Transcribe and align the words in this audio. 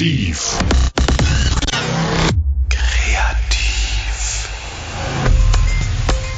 Kreativ. 0.00 0.56
Kreativ. 2.70 4.48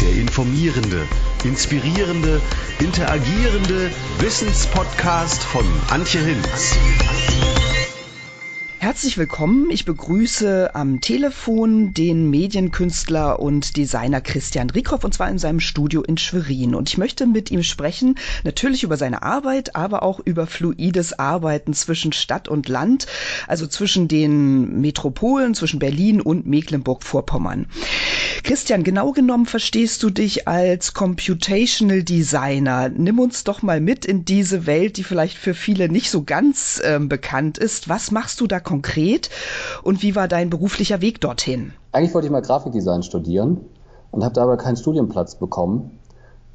Der 0.00 0.10
informierende, 0.20 1.06
inspirierende, 1.44 2.40
interagierende 2.80 3.92
Wissenspodcast 4.18 5.44
von 5.44 5.64
Antje 5.90 6.22
Hinz. 6.22 6.76
Herzlich 8.92 9.16
willkommen. 9.16 9.70
Ich 9.70 9.86
begrüße 9.86 10.74
am 10.74 11.00
Telefon 11.00 11.94
den 11.94 12.28
Medienkünstler 12.28 13.40
und 13.40 13.78
Designer 13.78 14.20
Christian 14.20 14.68
Rieckhoff 14.68 15.02
und 15.02 15.14
zwar 15.14 15.30
in 15.30 15.38
seinem 15.38 15.60
Studio 15.60 16.02
in 16.02 16.18
Schwerin. 16.18 16.74
Und 16.74 16.90
ich 16.90 16.98
möchte 16.98 17.26
mit 17.26 17.50
ihm 17.50 17.62
sprechen, 17.62 18.16
natürlich 18.44 18.82
über 18.82 18.98
seine 18.98 19.22
Arbeit, 19.22 19.76
aber 19.76 20.02
auch 20.02 20.20
über 20.22 20.46
fluides 20.46 21.18
Arbeiten 21.18 21.72
zwischen 21.72 22.12
Stadt 22.12 22.48
und 22.48 22.68
Land, 22.68 23.06
also 23.48 23.66
zwischen 23.66 24.08
den 24.08 24.82
Metropolen, 24.82 25.54
zwischen 25.54 25.78
Berlin 25.78 26.20
und 26.20 26.44
Mecklenburg-Vorpommern. 26.44 27.68
Christian, 28.42 28.82
genau 28.82 29.12
genommen 29.12 29.46
verstehst 29.46 30.02
du 30.02 30.10
dich 30.10 30.48
als 30.48 30.94
Computational 30.94 32.02
Designer. 32.02 32.88
Nimm 32.88 33.20
uns 33.20 33.44
doch 33.44 33.62
mal 33.62 33.80
mit 33.80 34.04
in 34.04 34.24
diese 34.24 34.66
Welt, 34.66 34.96
die 34.96 35.04
vielleicht 35.04 35.36
für 35.36 35.54
viele 35.54 35.88
nicht 35.88 36.10
so 36.10 36.24
ganz 36.24 36.80
äh, 36.84 36.98
bekannt 36.98 37.58
ist. 37.58 37.88
Was 37.88 38.10
machst 38.10 38.40
du 38.40 38.46
da 38.46 38.58
konkret 38.58 39.30
und 39.82 40.02
wie 40.02 40.16
war 40.16 40.26
dein 40.26 40.50
beruflicher 40.50 41.00
Weg 41.00 41.20
dorthin? 41.20 41.72
Eigentlich 41.92 42.14
wollte 42.14 42.26
ich 42.26 42.32
mal 42.32 42.42
Grafikdesign 42.42 43.02
studieren 43.02 43.60
und 44.10 44.24
habe 44.24 44.34
da 44.34 44.42
aber 44.42 44.56
keinen 44.56 44.76
Studienplatz 44.76 45.36
bekommen 45.36 45.98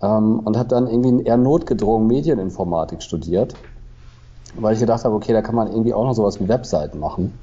ähm, 0.01 0.39
und 0.39 0.57
habe 0.57 0.69
dann 0.69 0.87
irgendwie 0.87 1.23
eher 1.23 1.37
notgedrungen 1.37 2.07
Medieninformatik 2.07 3.01
studiert, 3.01 3.55
weil 4.55 4.73
ich 4.73 4.79
gedacht 4.79 5.05
habe, 5.05 5.15
okay, 5.15 5.33
da 5.33 5.41
kann 5.41 5.55
man 5.55 5.67
irgendwie 5.67 5.93
auch 5.93 6.05
noch 6.05 6.13
sowas 6.13 6.39
wie 6.39 6.47
Webseiten 6.47 6.99
machen. 6.99 7.33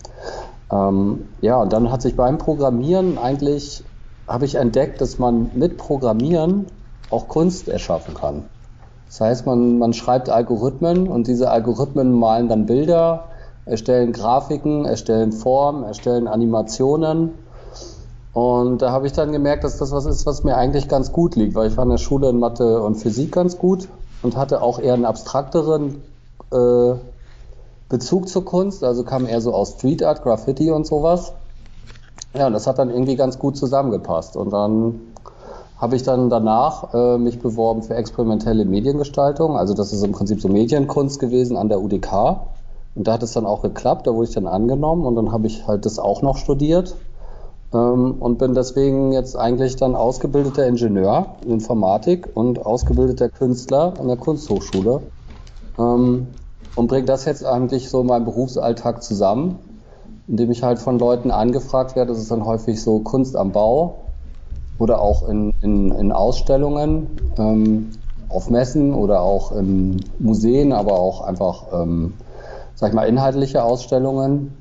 Ähm, 0.70 1.28
ja, 1.40 1.61
und 1.61 1.72
dann 1.72 1.90
hat 1.90 2.02
sich 2.02 2.16
beim 2.16 2.38
Programmieren 2.38 3.16
eigentlich 3.18 3.84
habe 4.27 4.44
ich 4.44 4.55
entdeckt, 4.56 5.00
dass 5.00 5.19
man 5.19 5.50
mit 5.55 5.77
Programmieren 5.77 6.67
auch 7.11 7.28
Kunst 7.28 7.69
erschaffen 7.69 8.14
kann. 8.14 8.44
Das 9.06 9.20
heißt, 9.20 9.47
man, 9.47 9.78
man 9.78 9.92
schreibt 9.92 10.28
Algorithmen 10.28 11.08
und 11.08 11.27
diese 11.27 11.50
Algorithmen 11.50 12.12
malen 12.12 12.48
dann 12.48 12.67
Bilder, 12.67 13.28
erstellen 13.67 14.12
Grafiken, 14.12 14.84
erstellen 14.84 15.33
Formen, 15.33 15.84
erstellen 15.84 16.27
Animationen. 16.27 17.30
Und 18.33 18.83
da 18.83 18.91
habe 18.91 19.06
ich 19.06 19.12
dann 19.12 19.30
gemerkt, 19.30 19.62
dass 19.62 19.78
das 19.78 19.92
was 19.92 20.06
ist, 20.06 20.27
was 20.27 20.42
mir 20.42 20.56
eigentlich 20.56 20.89
ganz 20.89 21.12
gut 21.12 21.36
liegt, 21.36 21.55
weil 21.55 21.69
ich 21.69 21.77
war 21.77 21.84
in 21.84 21.91
der 21.91 21.98
Schule 21.98 22.28
in 22.30 22.41
Mathe 22.41 22.83
und 22.83 22.97
Physik 22.97 23.33
ganz 23.33 23.58
gut 23.58 23.89
und 24.22 24.36
hatte 24.36 24.61
auch 24.61 24.80
eher 24.80 24.95
einen 24.95 25.05
abstrakteren 25.05 26.02
äh, 26.50 26.95
Bezug 27.89 28.28
zur 28.28 28.45
Kunst, 28.45 28.83
also 28.83 29.05
kam 29.05 29.27
eher 29.27 29.41
so 29.41 29.55
aus 29.55 29.75
Street 29.75 30.02
Art, 30.02 30.25
Graffiti 30.25 30.72
und 30.72 30.86
sowas. 30.86 31.33
Ja, 32.36 32.48
und 32.48 32.52
das 32.52 32.66
hat 32.66 32.78
dann 32.78 32.90
irgendwie 32.90 33.16
ganz 33.16 33.38
gut 33.38 33.56
zusammengepasst. 33.56 34.36
Und 34.36 34.52
dann 34.52 35.00
habe 35.78 35.96
ich 35.96 36.02
dann 36.02 36.30
danach 36.30 36.92
äh, 36.92 37.18
mich 37.18 37.38
beworben 37.38 37.82
für 37.82 37.94
experimentelle 37.94 38.64
Mediengestaltung. 38.64 39.56
Also 39.56 39.74
das 39.74 39.92
ist 39.92 40.02
im 40.02 40.12
Prinzip 40.12 40.40
so 40.40 40.48
Medienkunst 40.48 41.20
gewesen 41.20 41.56
an 41.56 41.68
der 41.68 41.80
UDK. 41.80 42.40
Und 42.94 43.06
da 43.06 43.12
hat 43.12 43.22
es 43.22 43.32
dann 43.32 43.46
auch 43.46 43.62
geklappt, 43.62 44.06
da 44.06 44.14
wurde 44.14 44.28
ich 44.28 44.34
dann 44.34 44.46
angenommen 44.46 45.05
und 45.05 45.16
dann 45.16 45.32
habe 45.32 45.46
ich 45.46 45.66
halt 45.66 45.84
das 45.84 45.98
auch 45.98 46.22
noch 46.22 46.36
studiert 46.36 46.94
ähm, 47.72 48.16
und 48.20 48.38
bin 48.38 48.55
deswegen 48.55 49.12
jetzt 49.12 49.36
eigentlich 49.36 49.74
dann 49.77 49.96
ausgebildeter 49.96 50.64
Ingenieur 50.66 51.27
in 51.44 51.52
Informatik 51.52 52.28
und 52.34 52.64
ausgebildeter 52.64 53.30
Künstler 53.30 53.94
an 53.98 54.06
der 54.06 54.16
Kunsthochschule 54.16 55.02
ähm, 55.77 56.28
und 56.77 56.86
bringe 56.86 57.06
das 57.06 57.24
jetzt 57.24 57.45
eigentlich 57.45 57.90
so 57.90 58.02
in 58.02 58.06
meinem 58.06 58.24
Berufsalltag 58.24 59.02
zusammen 59.02 59.58
indem 60.27 60.51
ich 60.51 60.62
halt 60.62 60.79
von 60.79 60.98
Leuten 60.98 61.30
angefragt 61.30 61.96
werde. 61.96 62.12
Das 62.12 62.20
ist 62.20 62.30
dann 62.30 62.45
häufig 62.45 62.83
so 62.83 63.01
Kunst 63.01 63.36
am 63.36 63.52
Bau 63.52 63.96
oder 64.79 65.01
auch 65.01 65.29
in, 65.29 65.52
in, 65.61 65.90
in 65.92 66.12
Ausstellungen, 66.12 67.07
ähm, 67.36 67.90
auf 68.29 68.51
Messen 68.51 68.95
oder 68.95 69.20
auch 69.20 69.52
in 69.52 70.01
Museen, 70.18 70.73
aber 70.73 70.98
auch 70.98 71.20
einfach, 71.20 71.67
ähm, 71.73 72.14
sag 72.74 72.89
ich 72.89 72.95
mal, 72.95 73.07
inhaltliche 73.07 73.63
Ausstellungen. 73.63 74.57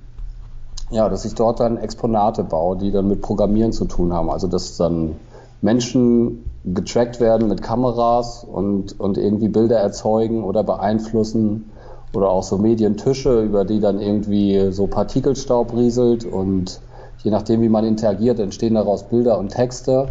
Ja, 0.91 1.09
dass 1.09 1.25
ich 1.25 1.33
dort 1.33 1.59
dann 1.59 1.77
Exponate 1.77 2.43
baue, 2.43 2.77
die 2.77 2.91
dann 2.91 3.07
mit 3.07 3.21
Programmieren 3.21 3.71
zu 3.71 3.85
tun 3.85 4.13
haben. 4.13 4.29
Also 4.29 4.47
dass 4.47 4.77
dann 4.77 5.15
Menschen 5.61 6.51
getrackt 6.65 7.19
werden 7.19 7.47
mit 7.47 7.63
Kameras 7.63 8.43
und, 8.43 8.99
und 8.99 9.17
irgendwie 9.17 9.47
Bilder 9.47 9.77
erzeugen 9.79 10.43
oder 10.43 10.63
beeinflussen 10.63 11.71
oder 12.13 12.29
auch 12.29 12.43
so 12.43 12.57
Medientische, 12.57 13.41
über 13.41 13.65
die 13.65 13.79
dann 13.79 13.99
irgendwie 13.99 14.71
so 14.71 14.87
Partikelstaub 14.87 15.75
rieselt 15.75 16.25
und 16.25 16.79
je 17.23 17.31
nachdem, 17.31 17.61
wie 17.61 17.69
man 17.69 17.85
interagiert, 17.85 18.39
entstehen 18.39 18.75
daraus 18.75 19.09
Bilder 19.09 19.37
und 19.37 19.49
Texte. 19.49 20.09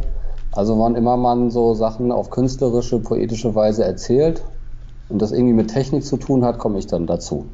Also 0.53 0.79
wann 0.79 0.97
immer 0.97 1.17
man 1.17 1.51
so 1.51 1.75
Sachen 1.75 2.13
auf 2.13 2.31
künstlerische, 2.31 2.99
poetische 2.99 3.55
Weise 3.55 3.85
erzählt 3.85 4.43
und 5.09 5.23
das 5.23 5.33
irgendwie 5.33 5.55
mit 5.55 5.69
Technik 5.69 6.05
zu 6.05 6.17
tun 6.17 6.45
hat, 6.45 6.59
komme 6.59 6.79
ich 6.79 6.87
dann 6.87 7.07
dazu. 7.07 7.47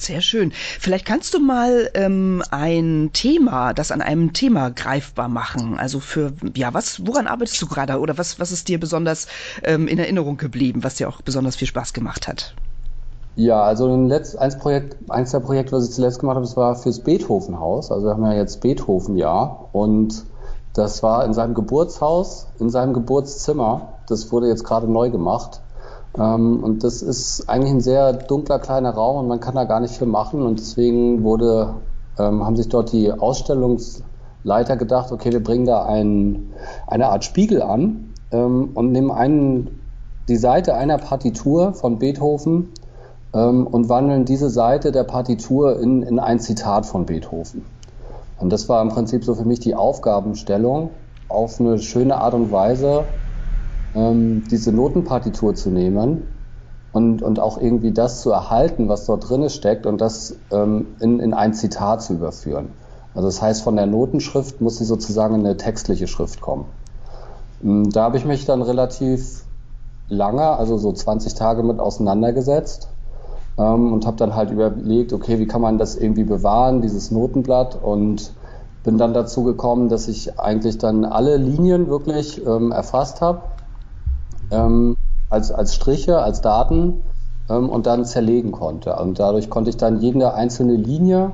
Sehr 0.00 0.20
schön. 0.20 0.52
Vielleicht 0.80 1.04
kannst 1.04 1.32
du 1.32 1.38
mal 1.38 1.88
ähm, 1.94 2.42
ein 2.50 3.10
Thema, 3.12 3.72
das 3.72 3.92
an 3.92 4.00
einem 4.00 4.32
Thema 4.32 4.70
greifbar 4.70 5.28
machen. 5.28 5.78
Also 5.78 6.00
für, 6.00 6.32
ja, 6.56 6.74
was, 6.74 7.06
woran 7.06 7.28
arbeitest 7.28 7.62
du 7.62 7.66
gerade 7.66 8.00
oder 8.00 8.18
was, 8.18 8.40
was 8.40 8.50
ist 8.50 8.68
dir 8.68 8.80
besonders 8.80 9.28
ähm, 9.62 9.86
in 9.86 9.98
Erinnerung 9.98 10.38
geblieben, 10.38 10.82
was 10.82 10.96
dir 10.96 11.08
auch 11.08 11.22
besonders 11.22 11.56
viel 11.56 11.68
Spaß 11.68 11.92
gemacht 11.92 12.26
hat? 12.26 12.54
Ja, 13.34 13.62
also 13.62 13.86
ein 13.86 14.08
Letz-, 14.08 14.36
eins, 14.36 14.58
Projekt, 14.58 14.96
eins 15.08 15.30
der 15.30 15.40
Projekte, 15.40 15.72
was 15.72 15.88
ich 15.88 15.94
zuletzt 15.94 16.18
gemacht 16.18 16.36
habe, 16.36 16.44
das 16.44 16.56
war 16.56 16.74
fürs 16.74 17.00
Beethovenhaus. 17.00 17.90
Also 17.90 18.06
wir 18.06 18.12
haben 18.12 18.24
ja 18.24 18.34
jetzt 18.34 18.60
Beethoven-Jahr 18.60 19.70
und 19.72 20.24
das 20.74 21.02
war 21.02 21.24
in 21.24 21.32
seinem 21.32 21.54
Geburtshaus, 21.54 22.48
in 22.58 22.68
seinem 22.68 22.92
Geburtszimmer. 22.92 23.88
Das 24.06 24.32
wurde 24.32 24.48
jetzt 24.48 24.64
gerade 24.64 24.86
neu 24.86 25.10
gemacht. 25.10 25.62
Ähm, 26.18 26.62
und 26.62 26.84
das 26.84 27.00
ist 27.00 27.48
eigentlich 27.48 27.72
ein 27.72 27.80
sehr 27.80 28.12
dunkler 28.12 28.58
kleiner 28.58 28.90
Raum 28.90 29.16
und 29.18 29.28
man 29.28 29.40
kann 29.40 29.54
da 29.54 29.64
gar 29.64 29.80
nicht 29.80 29.96
viel 29.96 30.06
machen. 30.06 30.42
Und 30.42 30.60
deswegen 30.60 31.24
wurde, 31.24 31.74
ähm, 32.18 32.44
haben 32.44 32.56
sich 32.56 32.68
dort 32.68 32.92
die 32.92 33.12
Ausstellungsleiter 33.12 34.76
gedacht, 34.76 35.10
okay, 35.10 35.32
wir 35.32 35.42
bringen 35.42 35.64
da 35.64 35.84
ein, 35.86 36.52
eine 36.86 37.08
Art 37.08 37.24
Spiegel 37.24 37.62
an 37.62 38.12
ähm, 38.30 38.70
und 38.74 38.92
nehmen 38.92 39.10
einen, 39.10 39.80
die 40.28 40.36
Seite 40.36 40.74
einer 40.74 40.98
Partitur 40.98 41.72
von 41.72 41.98
Beethoven 41.98 42.68
ähm, 43.34 43.66
und 43.66 43.88
wandeln 43.88 44.24
diese 44.24 44.50
Seite 44.50 44.92
der 44.92 45.04
Partitur 45.04 45.78
in, 45.80 46.02
in 46.02 46.18
ein 46.18 46.40
Zitat 46.40 46.86
von 46.86 47.06
Beethoven. 47.06 47.64
Und 48.38 48.50
das 48.50 48.68
war 48.68 48.82
im 48.82 48.88
Prinzip 48.88 49.24
so 49.24 49.34
für 49.34 49.44
mich 49.44 49.60
die 49.60 49.74
Aufgabenstellung, 49.74 50.90
auf 51.28 51.60
eine 51.60 51.78
schöne 51.78 52.18
Art 52.18 52.34
und 52.34 52.50
Weise 52.52 53.06
ähm, 53.94 54.44
diese 54.50 54.72
Notenpartitur 54.72 55.54
zu 55.54 55.70
nehmen 55.70 56.24
und, 56.92 57.22
und 57.22 57.40
auch 57.40 57.58
irgendwie 57.58 57.92
das 57.92 58.20
zu 58.20 58.30
erhalten, 58.30 58.88
was 58.88 59.06
dort 59.06 59.28
drin 59.28 59.48
steckt 59.48 59.86
und 59.86 60.00
das 60.00 60.36
ähm, 60.50 60.88
in, 61.00 61.20
in 61.20 61.32
ein 61.32 61.54
Zitat 61.54 62.02
zu 62.02 62.14
überführen. 62.14 62.72
Also 63.14 63.28
das 63.28 63.40
heißt, 63.40 63.62
von 63.62 63.76
der 63.76 63.86
Notenschrift 63.86 64.60
muss 64.60 64.78
sie 64.78 64.84
sozusagen 64.84 65.34
in 65.36 65.46
eine 65.46 65.56
textliche 65.56 66.06
Schrift 66.06 66.40
kommen. 66.40 66.66
Ähm, 67.62 67.90
da 67.90 68.04
habe 68.04 68.18
ich 68.18 68.24
mich 68.26 68.44
dann 68.44 68.60
relativ 68.60 69.44
lange, 70.08 70.42
also 70.42 70.76
so 70.76 70.92
20 70.92 71.34
Tage 71.34 71.62
mit 71.62 71.80
auseinandergesetzt 71.80 72.91
ähm, 73.58 73.92
und 73.92 74.06
habe 74.06 74.16
dann 74.16 74.34
halt 74.34 74.50
überlegt, 74.50 75.12
okay, 75.12 75.38
wie 75.38 75.46
kann 75.46 75.60
man 75.60 75.78
das 75.78 75.96
irgendwie 75.96 76.24
bewahren, 76.24 76.82
dieses 76.82 77.10
Notenblatt 77.10 77.78
und 77.82 78.32
bin 78.84 78.98
dann 78.98 79.14
dazu 79.14 79.44
gekommen, 79.44 79.88
dass 79.88 80.08
ich 80.08 80.38
eigentlich 80.40 80.78
dann 80.78 81.04
alle 81.04 81.36
Linien 81.36 81.88
wirklich 81.88 82.44
ähm, 82.44 82.72
erfasst 82.72 83.20
habe, 83.20 83.42
ähm, 84.50 84.96
als, 85.30 85.52
als 85.52 85.74
Striche, 85.74 86.18
als 86.18 86.40
Daten 86.40 87.02
ähm, 87.48 87.68
und 87.68 87.86
dann 87.86 88.04
zerlegen 88.04 88.52
konnte. 88.52 88.96
Und 88.96 89.18
dadurch 89.18 89.50
konnte 89.50 89.70
ich 89.70 89.76
dann 89.76 90.00
jede 90.00 90.34
einzelne 90.34 90.74
Linie 90.74 91.32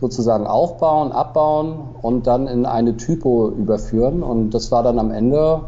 sozusagen 0.00 0.46
aufbauen, 0.46 1.12
abbauen 1.12 1.76
und 2.02 2.26
dann 2.26 2.46
in 2.46 2.66
eine 2.66 2.96
Typo 2.96 3.48
überführen. 3.48 4.22
Und 4.22 4.50
das 4.50 4.70
war 4.70 4.82
dann 4.82 4.98
am 4.98 5.10
Ende 5.10 5.62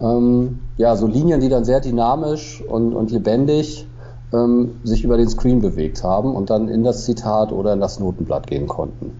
ähm, 0.00 0.60
ja 0.76 0.96
so 0.96 1.06
Linien, 1.06 1.40
die 1.40 1.48
dann 1.48 1.64
sehr 1.64 1.80
dynamisch 1.80 2.62
und, 2.62 2.94
und 2.94 3.10
lebendig 3.10 3.86
ähm, 4.34 4.76
sich 4.82 5.04
über 5.04 5.16
den 5.16 5.28
Screen 5.28 5.60
bewegt 5.60 6.02
haben 6.02 6.34
und 6.34 6.50
dann 6.50 6.68
in 6.68 6.82
das 6.82 7.04
Zitat 7.04 7.52
oder 7.52 7.72
in 7.72 7.80
das 7.80 8.00
Notenblatt 8.00 8.46
gehen 8.46 8.66
konnten. 8.66 9.12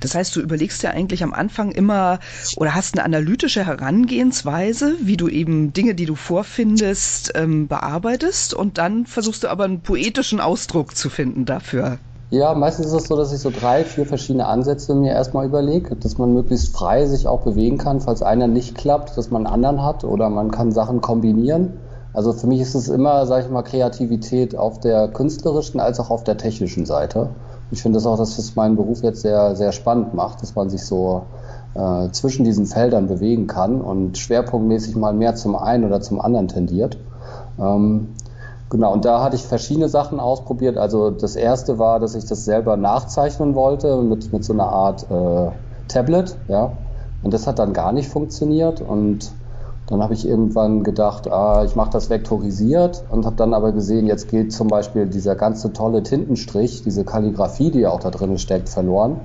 Das 0.00 0.14
heißt, 0.14 0.34
du 0.36 0.40
überlegst 0.40 0.82
ja 0.82 0.90
eigentlich 0.90 1.22
am 1.22 1.32
Anfang 1.32 1.72
immer 1.72 2.20
oder 2.56 2.74
hast 2.74 2.94
eine 2.94 3.04
analytische 3.04 3.66
Herangehensweise, 3.66 4.94
wie 5.02 5.16
du 5.16 5.28
eben 5.28 5.72
Dinge, 5.72 5.94
die 5.94 6.06
du 6.06 6.14
vorfindest, 6.14 7.32
ähm, 7.34 7.66
bearbeitest 7.66 8.54
und 8.54 8.78
dann 8.78 9.06
versuchst 9.06 9.44
du 9.44 9.48
aber 9.48 9.64
einen 9.64 9.80
poetischen 9.80 10.40
Ausdruck 10.40 10.96
zu 10.96 11.10
finden 11.10 11.44
dafür. 11.44 11.98
Ja, 12.30 12.54
meistens 12.54 12.86
ist 12.86 12.92
es 12.92 13.04
so, 13.04 13.16
dass 13.16 13.32
ich 13.32 13.40
so 13.40 13.50
drei, 13.50 13.84
vier 13.84 14.04
verschiedene 14.04 14.46
Ansätze 14.46 14.94
mir 14.94 15.12
erstmal 15.12 15.46
überlege, 15.46 15.96
dass 15.96 16.18
man 16.18 16.34
möglichst 16.34 16.76
frei 16.76 17.06
sich 17.06 17.26
auch 17.26 17.40
bewegen 17.40 17.78
kann, 17.78 18.02
falls 18.02 18.22
einer 18.22 18.46
nicht 18.46 18.76
klappt, 18.76 19.16
dass 19.16 19.30
man 19.30 19.46
einen 19.46 19.54
anderen 19.54 19.82
hat 19.82 20.04
oder 20.04 20.28
man 20.28 20.50
kann 20.50 20.70
Sachen 20.70 21.00
kombinieren. 21.00 21.72
Also 22.18 22.32
für 22.32 22.48
mich 22.48 22.60
ist 22.60 22.74
es 22.74 22.88
immer, 22.88 23.26
sage 23.26 23.44
ich 23.44 23.48
mal, 23.48 23.62
Kreativität 23.62 24.56
auf 24.56 24.80
der 24.80 25.06
künstlerischen 25.06 25.78
als 25.78 26.00
auch 26.00 26.10
auf 26.10 26.24
der 26.24 26.36
technischen 26.36 26.84
Seite. 26.84 27.28
Ich 27.70 27.80
finde 27.80 27.98
das 27.98 28.06
auch, 28.06 28.18
dass 28.18 28.38
es 28.38 28.56
meinen 28.56 28.74
Beruf 28.74 29.04
jetzt 29.04 29.20
sehr, 29.22 29.54
sehr 29.54 29.70
spannend 29.70 30.14
macht, 30.14 30.42
dass 30.42 30.56
man 30.56 30.68
sich 30.68 30.84
so 30.84 31.22
äh, 31.76 32.10
zwischen 32.10 32.42
diesen 32.42 32.66
Feldern 32.66 33.06
bewegen 33.06 33.46
kann 33.46 33.80
und 33.80 34.18
schwerpunktmäßig 34.18 34.96
mal 34.96 35.12
mehr 35.12 35.36
zum 35.36 35.54
einen 35.54 35.84
oder 35.84 36.00
zum 36.00 36.20
anderen 36.20 36.48
tendiert. 36.48 36.98
Ähm, 37.56 38.08
genau, 38.68 38.92
und 38.92 39.04
da 39.04 39.22
hatte 39.22 39.36
ich 39.36 39.44
verschiedene 39.44 39.88
Sachen 39.88 40.18
ausprobiert. 40.18 40.76
Also 40.76 41.10
das 41.10 41.36
erste 41.36 41.78
war, 41.78 42.00
dass 42.00 42.16
ich 42.16 42.24
das 42.24 42.44
selber 42.44 42.76
nachzeichnen 42.76 43.54
wollte 43.54 44.02
mit, 44.02 44.32
mit 44.32 44.44
so 44.44 44.54
einer 44.54 44.66
Art 44.72 45.06
äh, 45.08 45.52
Tablet, 45.86 46.36
ja. 46.48 46.72
Und 47.22 47.32
das 47.32 47.46
hat 47.46 47.60
dann 47.60 47.72
gar 47.72 47.92
nicht 47.92 48.08
funktioniert 48.08 48.80
und 48.80 49.30
dann 49.88 50.02
habe 50.02 50.12
ich 50.12 50.28
irgendwann 50.28 50.84
gedacht, 50.84 51.30
ah, 51.30 51.64
ich 51.64 51.74
mache 51.74 51.90
das 51.90 52.10
vektorisiert 52.10 53.04
und 53.10 53.24
habe 53.24 53.36
dann 53.36 53.54
aber 53.54 53.72
gesehen, 53.72 54.06
jetzt 54.06 54.28
geht 54.28 54.52
zum 54.52 54.68
Beispiel 54.68 55.06
dieser 55.06 55.34
ganze 55.34 55.72
tolle 55.72 56.02
Tintenstrich, 56.02 56.82
diese 56.82 57.04
Kalligrafie, 57.04 57.70
die 57.70 57.80
ja 57.80 57.90
auch 57.90 58.00
da 58.00 58.10
drin 58.10 58.36
steckt, 58.36 58.68
verloren. 58.68 59.20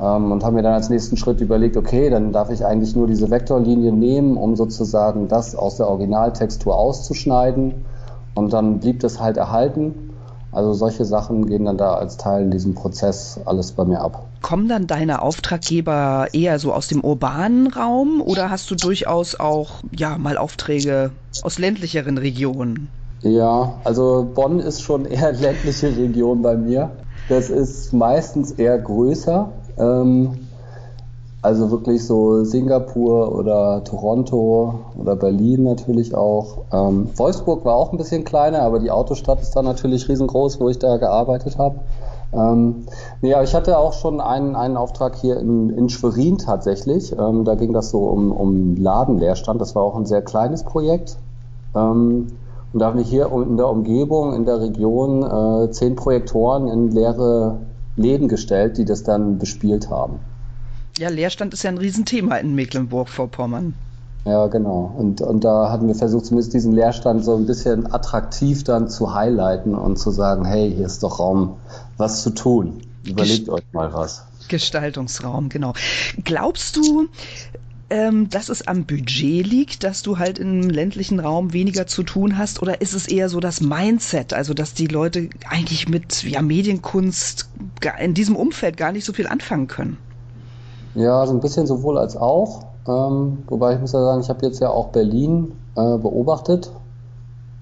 Ähm, 0.00 0.32
und 0.32 0.44
habe 0.44 0.56
mir 0.56 0.62
dann 0.62 0.72
als 0.72 0.88
nächsten 0.88 1.18
Schritt 1.18 1.42
überlegt, 1.42 1.76
okay, 1.76 2.08
dann 2.08 2.32
darf 2.32 2.50
ich 2.50 2.64
eigentlich 2.64 2.96
nur 2.96 3.06
diese 3.06 3.30
Vektorlinien 3.30 3.98
nehmen, 3.98 4.38
um 4.38 4.56
sozusagen 4.56 5.28
das 5.28 5.54
aus 5.54 5.76
der 5.76 5.88
Originaltextur 5.88 6.74
auszuschneiden. 6.74 7.84
Und 8.34 8.52
dann 8.54 8.78
blieb 8.78 9.00
das 9.00 9.20
halt 9.20 9.36
erhalten. 9.36 10.07
Also 10.50 10.72
solche 10.72 11.04
Sachen 11.04 11.46
gehen 11.46 11.66
dann 11.66 11.76
da 11.76 11.94
als 11.94 12.16
Teil 12.16 12.42
in 12.42 12.50
diesem 12.50 12.74
Prozess 12.74 13.38
alles 13.44 13.72
bei 13.72 13.84
mir 13.84 14.00
ab. 14.00 14.26
Kommen 14.40 14.68
dann 14.68 14.86
deine 14.86 15.20
Auftraggeber 15.22 16.28
eher 16.32 16.58
so 16.58 16.72
aus 16.72 16.88
dem 16.88 17.02
urbanen 17.02 17.66
Raum 17.66 18.22
oder 18.22 18.50
hast 18.50 18.70
du 18.70 18.74
durchaus 18.74 19.38
auch 19.38 19.82
ja 19.96 20.16
mal 20.16 20.38
Aufträge 20.38 21.10
aus 21.42 21.58
ländlicheren 21.58 22.18
Regionen? 22.18 22.88
Ja, 23.22 23.80
also 23.84 24.30
Bonn 24.34 24.60
ist 24.60 24.82
schon 24.82 25.04
eher 25.04 25.32
ländliche 25.32 25.96
Region 25.96 26.42
bei 26.42 26.56
mir. 26.56 26.90
Das 27.28 27.50
ist 27.50 27.92
meistens 27.92 28.52
eher 28.52 28.78
größer. 28.78 29.52
Ähm, 29.76 30.47
also 31.48 31.70
wirklich 31.70 32.04
so 32.04 32.44
Singapur 32.44 33.34
oder 33.34 33.82
Toronto 33.82 34.80
oder 34.98 35.16
Berlin 35.16 35.62
natürlich 35.62 36.14
auch. 36.14 36.58
Ähm, 36.70 37.08
Wolfsburg 37.16 37.64
war 37.64 37.74
auch 37.74 37.90
ein 37.90 37.96
bisschen 37.96 38.24
kleiner, 38.24 38.60
aber 38.60 38.80
die 38.80 38.90
Autostadt 38.90 39.40
ist 39.40 39.56
da 39.56 39.62
natürlich 39.62 40.10
riesengroß, 40.10 40.60
wo 40.60 40.68
ich 40.68 40.78
da 40.78 40.98
gearbeitet 40.98 41.56
habe. 41.56 41.76
Ähm, 42.34 42.84
nee, 43.22 43.32
aber 43.32 43.44
ich 43.44 43.54
hatte 43.54 43.78
auch 43.78 43.94
schon 43.94 44.20
einen, 44.20 44.56
einen 44.56 44.76
Auftrag 44.76 45.16
hier 45.16 45.40
in, 45.40 45.70
in 45.70 45.88
Schwerin 45.88 46.36
tatsächlich. 46.36 47.16
Ähm, 47.18 47.46
da 47.46 47.54
ging 47.54 47.72
das 47.72 47.88
so 47.88 48.00
um, 48.00 48.30
um 48.30 48.76
Ladenleerstand. 48.76 49.58
Das 49.58 49.74
war 49.74 49.82
auch 49.84 49.96
ein 49.96 50.04
sehr 50.04 50.20
kleines 50.20 50.64
Projekt. 50.64 51.16
Ähm, 51.74 52.26
und 52.74 52.78
da 52.78 52.88
haben 52.88 52.98
wir 52.98 53.04
hier 53.06 53.32
in 53.32 53.56
der 53.56 53.70
Umgebung, 53.70 54.34
in 54.34 54.44
der 54.44 54.60
Region, 54.60 55.22
äh, 55.22 55.70
zehn 55.70 55.96
Projektoren 55.96 56.68
in 56.68 56.90
leere 56.90 57.56
Läden 57.96 58.28
gestellt, 58.28 58.76
die 58.76 58.84
das 58.84 59.02
dann 59.02 59.38
bespielt 59.38 59.88
haben. 59.88 60.20
Ja, 60.98 61.08
Leerstand 61.08 61.54
ist 61.54 61.62
ja 61.62 61.70
ein 61.70 61.78
Riesenthema 61.78 62.36
in 62.36 62.54
Mecklenburg-Vorpommern. 62.56 63.74
Ja, 64.24 64.48
genau. 64.48 64.92
Und, 64.98 65.20
und 65.20 65.44
da 65.44 65.70
hatten 65.70 65.86
wir 65.86 65.94
versucht, 65.94 66.26
zumindest 66.26 66.52
diesen 66.52 66.72
Leerstand 66.72 67.24
so 67.24 67.36
ein 67.36 67.46
bisschen 67.46 67.90
attraktiv 67.90 68.64
dann 68.64 68.88
zu 68.90 69.14
highlighten 69.14 69.74
und 69.74 69.96
zu 69.98 70.10
sagen, 70.10 70.44
hey, 70.44 70.72
hier 70.74 70.86
ist 70.86 71.02
doch 71.02 71.20
Raum, 71.20 71.56
was 71.96 72.22
zu 72.22 72.30
tun. 72.30 72.82
Überlegt 73.06 73.46
Gest 73.46 73.48
euch 73.48 73.62
mal 73.72 73.92
was. 73.92 74.24
Gestaltungsraum, 74.48 75.48
genau. 75.48 75.72
Glaubst 76.24 76.76
du, 76.76 77.08
ähm, 77.90 78.28
dass 78.28 78.48
es 78.48 78.66
am 78.66 78.84
Budget 78.84 79.46
liegt, 79.46 79.84
dass 79.84 80.02
du 80.02 80.18
halt 80.18 80.38
im 80.38 80.68
ländlichen 80.68 81.20
Raum 81.20 81.52
weniger 81.52 81.86
zu 81.86 82.02
tun 82.02 82.36
hast? 82.36 82.60
Oder 82.60 82.80
ist 82.80 82.94
es 82.94 83.06
eher 83.06 83.28
so 83.28 83.38
das 83.38 83.60
Mindset, 83.60 84.34
also 84.34 84.52
dass 84.52 84.74
die 84.74 84.88
Leute 84.88 85.30
eigentlich 85.48 85.88
mit 85.88 86.24
ja, 86.24 86.42
Medienkunst 86.42 87.48
in 88.00 88.14
diesem 88.14 88.36
Umfeld 88.36 88.76
gar 88.76 88.90
nicht 88.90 89.04
so 89.04 89.12
viel 89.12 89.28
anfangen 89.28 89.68
können? 89.68 89.96
Ja, 90.94 91.26
so 91.26 91.32
ein 91.32 91.40
bisschen 91.40 91.66
sowohl 91.66 91.98
als 91.98 92.16
auch. 92.16 92.60
Ähm, 92.86 93.44
wobei 93.48 93.74
ich 93.74 93.80
muss 93.80 93.92
ja 93.92 94.02
sagen, 94.02 94.20
ich 94.20 94.28
habe 94.28 94.44
jetzt 94.46 94.60
ja 94.60 94.70
auch 94.70 94.88
Berlin 94.88 95.52
äh, 95.76 95.98
beobachtet 95.98 96.70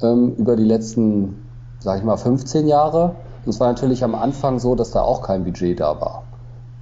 ähm, 0.02 0.34
über 0.36 0.56
die 0.56 0.64
letzten, 0.64 1.46
sag 1.80 1.98
ich 1.98 2.04
mal, 2.04 2.16
15 2.16 2.68
Jahre. 2.68 3.16
Und 3.44 3.50
es 3.50 3.60
war 3.60 3.68
natürlich 3.68 4.04
am 4.04 4.14
Anfang 4.14 4.58
so, 4.58 4.74
dass 4.74 4.90
da 4.90 5.02
auch 5.02 5.22
kein 5.22 5.44
Budget 5.44 5.80
da 5.80 6.00
war. 6.00 6.22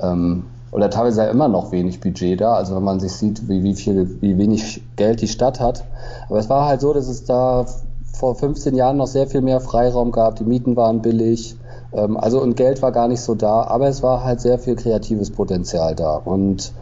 Ähm, 0.01 0.45
oder 0.73 0.91
teilweise 0.91 1.23
ja 1.23 1.31
immer 1.31 1.47
noch 1.47 1.71
wenig 1.71 2.01
Budget 2.01 2.41
da, 2.41 2.55
also 2.55 2.75
wenn 2.75 2.83
man 2.83 2.99
sich 2.99 3.13
sieht, 3.13 3.49
wie, 3.49 3.63
wie, 3.63 3.75
viel, 3.75 4.21
wie 4.21 4.37
wenig 4.39 4.83
Geld 4.97 5.21
die 5.21 5.29
Stadt 5.29 5.61
hat. 5.61 5.85
Aber 6.29 6.41
es 6.41 6.49
war 6.49 6.67
halt 6.67 6.81
so, 6.81 6.93
dass 6.93 7.07
es 7.07 7.25
da 7.25 7.65
vor 8.13 8.35
15 8.35 8.75
Jahren 8.75 8.97
noch 8.97 9.07
sehr 9.07 9.29
viel 9.29 9.41
mehr 9.41 9.61
Freiraum 9.61 10.11
gab, 10.11 10.37
die 10.37 10.45
Mieten 10.45 10.75
waren 10.75 11.01
billig, 11.01 11.57
ähm, 11.95 12.17
also 12.17 12.41
und 12.41 12.57
Geld 12.57 12.83
war 12.83 12.93
gar 12.93 13.09
nicht 13.09 13.21
so 13.21 13.35
da, 13.35 13.63
aber 13.63 13.89
es 13.89 14.03
war 14.03 14.25
halt 14.25 14.41
sehr 14.41 14.59
viel 14.59 14.77
kreatives 14.77 15.31
Potenzial 15.31 15.95
da. 15.95 16.17
Und 16.17 16.73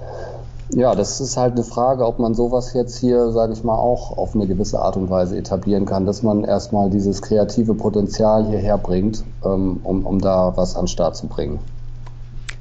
ja, 0.74 0.94
das 0.94 1.20
ist 1.20 1.36
halt 1.36 1.52
eine 1.52 1.64
Frage, 1.64 2.06
ob 2.06 2.18
man 2.18 2.34
sowas 2.34 2.72
jetzt 2.72 2.96
hier, 2.96 3.30
sage 3.30 3.52
ich 3.52 3.62
mal, 3.62 3.76
auch 3.76 4.16
auf 4.16 4.34
eine 4.34 4.46
gewisse 4.46 4.80
Art 4.80 4.96
und 4.96 5.10
Weise 5.10 5.36
etablieren 5.36 5.84
kann, 5.84 6.06
dass 6.06 6.22
man 6.22 6.44
erstmal 6.44 6.88
dieses 6.88 7.20
kreative 7.20 7.74
Potenzial 7.74 8.46
hierher 8.46 8.78
bringt, 8.78 9.22
ähm, 9.44 9.80
um, 9.82 10.06
um 10.06 10.18
da 10.20 10.56
was 10.56 10.74
an 10.74 10.84
den 10.84 10.88
Start 10.88 11.16
zu 11.16 11.26
bringen. 11.26 11.58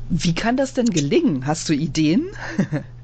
Wie 0.09 0.35
kann 0.35 0.57
das 0.57 0.73
denn 0.73 0.87
gelingen? 0.87 1.47
Hast 1.47 1.69
du 1.69 1.73
Ideen? 1.73 2.25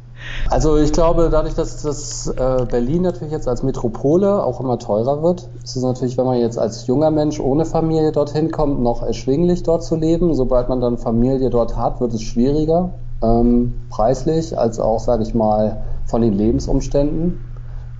Also 0.49 0.77
ich 0.77 0.93
glaube, 0.93 1.29
dadurch, 1.29 1.55
dass 1.55 1.81
das 1.81 2.27
äh, 2.27 2.65
Berlin 2.69 3.01
natürlich 3.01 3.33
jetzt 3.33 3.47
als 3.47 3.63
Metropole 3.63 4.43
auch 4.43 4.61
immer 4.61 4.79
teurer 4.79 5.21
wird, 5.21 5.49
ist 5.63 5.75
es 5.75 5.83
natürlich, 5.83 6.17
wenn 6.17 6.25
man 6.25 6.39
jetzt 6.39 6.57
als 6.57 6.87
junger 6.87 7.11
Mensch 7.11 7.39
ohne 7.39 7.65
Familie 7.65 8.11
dorthin 8.11 8.51
kommt, 8.51 8.81
noch 8.81 9.03
erschwinglich 9.03 9.63
dort 9.63 9.83
zu 9.83 9.95
leben. 9.95 10.33
Sobald 10.35 10.69
man 10.69 10.79
dann 10.79 10.97
Familie 10.97 11.49
dort 11.49 11.75
hat, 11.75 11.99
wird 11.99 12.13
es 12.13 12.21
schwieriger, 12.21 12.91
ähm, 13.21 13.73
preislich, 13.89 14.57
als 14.57 14.79
auch, 14.79 14.99
sage 14.99 15.23
ich 15.23 15.33
mal, 15.33 15.83
von 16.05 16.21
den 16.21 16.33
Lebensumständen, 16.33 17.39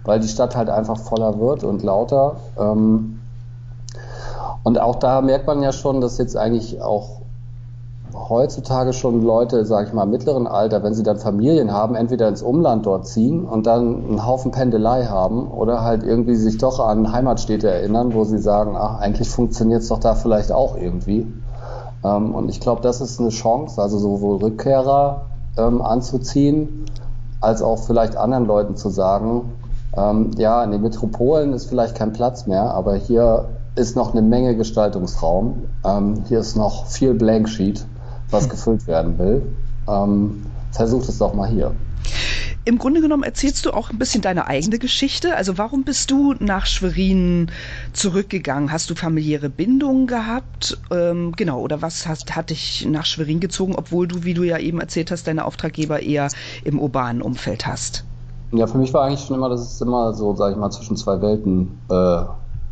weil 0.06 0.19
die 0.21 0.29
Stadt 0.29 0.56
halt 0.56 0.69
einfach 0.69 0.97
voller 0.97 1.39
wird 1.39 1.65
und 1.65 1.83
lauter. 1.83 2.38
Ähm, 2.57 3.19
und 4.63 4.79
auch 4.79 4.95
da 4.95 5.21
merkt 5.21 5.47
man 5.47 5.62
ja 5.62 5.71
schon, 5.71 6.01
dass 6.01 6.18
jetzt 6.18 6.38
eigentlich 6.38 6.81
auch 6.81 7.16
heutzutage 8.13 8.94
schon 8.94 9.21
Leute, 9.21 9.65
sage 9.65 9.88
ich 9.88 9.94
mal, 9.94 10.06
mittleren 10.06 10.48
Alter, 10.48 10.83
wenn 10.83 10.94
sie 10.94 11.04
dann 11.04 11.18
Familien 11.18 11.71
haben, 11.71 11.95
entweder 11.95 12.27
ins 12.27 12.42
Umland 12.42 12.86
dort 12.86 13.07
ziehen 13.07 13.45
und 13.45 13.68
dann 13.68 14.05
einen 14.05 14.25
Haufen 14.25 14.51
Pendelei 14.51 15.05
haben 15.05 15.48
oder 15.48 15.84
halt 15.84 16.03
irgendwie 16.03 16.36
sich 16.36 16.58
doch 16.58 16.79
an 16.79 17.12
Heimatstädte 17.12 17.70
erinnern, 17.70 18.13
wo 18.13 18.24
sie 18.24 18.38
sagen, 18.38 18.75
ach, 18.77 19.00
eigentlich 19.00 19.29
funktioniert 19.29 19.81
es 19.81 19.89
doch 19.89 20.00
da 20.00 20.15
vielleicht 20.15 20.51
auch 20.51 20.77
irgendwie. 20.77 21.31
Ähm, 22.03 22.34
und 22.34 22.50
ich 22.50 22.60
glaube, 22.60 22.81
das 22.81 23.01
ist 23.01 23.20
eine 23.20 23.29
Chance, 23.29 23.81
also 23.81 23.98
sowohl 23.98 24.38
Rückkehrer 24.38 25.24
ähm, 25.58 25.81
anzuziehen, 25.81 26.86
als 27.41 27.62
auch 27.62 27.79
vielleicht 27.79 28.15
anderen 28.15 28.46
Leuten 28.46 28.75
zu 28.75 28.89
sagen, 28.89 29.53
ähm, 29.96 30.31
ja, 30.38 30.63
in 30.63 30.72
den 30.72 30.81
Metropolen 30.81 31.53
ist 31.53 31.67
vielleicht 31.67 31.96
kein 31.96 32.13
Platz 32.13 32.48
mehr, 32.48 32.74
aber 32.74 32.96
hier 32.96 33.46
ist 33.75 33.96
noch 33.96 34.13
eine 34.13 34.22
Menge 34.22 34.55
Gestaltungsraum. 34.55 35.63
Ähm, 35.86 36.24
hier 36.27 36.39
ist 36.39 36.55
noch 36.55 36.88
viel 36.88 37.13
Blank 37.13 37.48
Sheet 37.48 37.86
was 38.29 38.50
gefüllt 38.50 38.88
werden 38.88 39.17
will, 39.17 39.41
ähm, 39.88 40.46
versucht 40.72 41.10
es 41.10 41.17
doch 41.17 41.34
mal 41.34 41.50
hier. 41.50 41.74
Im 42.65 42.77
Grunde 42.79 43.00
genommen 43.00 43.24
erzählst 43.24 43.65
du 43.65 43.72
auch 43.72 43.91
ein 43.91 43.98
bisschen 43.98 44.22
deine 44.22 44.48
eigene 44.48 44.77
Geschichte. 44.77 45.38
Also 45.38 45.57
warum 45.57 45.86
bist 45.86 46.12
du 46.12 46.36
nach 46.39 46.65
Schwerin 46.65 47.50
zurückgegangen? 47.93 48.74
Hast 48.74 48.89
du 48.89 48.96
familiäre 48.96 49.50
Bindungen 49.50 50.05
gehabt? 50.05 50.77
Ähm, 50.91 51.31
genau, 51.38 51.62
oder 51.62 51.81
was 51.81 52.05
hast, 52.07 52.36
hat 52.36 52.50
dich 52.50 52.86
nach 52.86 53.05
Schwerin 53.05 53.39
gezogen, 53.39 53.74
obwohl 53.74 54.05
du, 54.05 54.25
wie 54.25 54.34
du 54.34 54.43
ja 54.43 54.57
eben 54.57 54.81
erzählt 54.81 55.12
hast, 55.12 55.27
deine 55.27 55.46
Auftraggeber 55.46 56.01
eher 56.01 56.27
im 56.65 56.77
urbanen 56.77 57.22
Umfeld 57.22 57.65
hast? 57.65 58.03
Ja, 58.51 58.67
für 58.67 58.77
mich 58.77 58.93
war 58.93 59.05
eigentlich 59.05 59.22
schon 59.22 59.38
immer, 59.38 59.48
dass 59.48 59.62
es 59.62 59.79
immer 59.79 60.13
so, 60.13 60.36
sage 60.36 60.55
ich 60.55 60.60
mal, 60.60 60.69
zwischen 60.69 60.98
zwei 60.98 61.22
Welten 61.22 61.79
äh, 61.89 62.24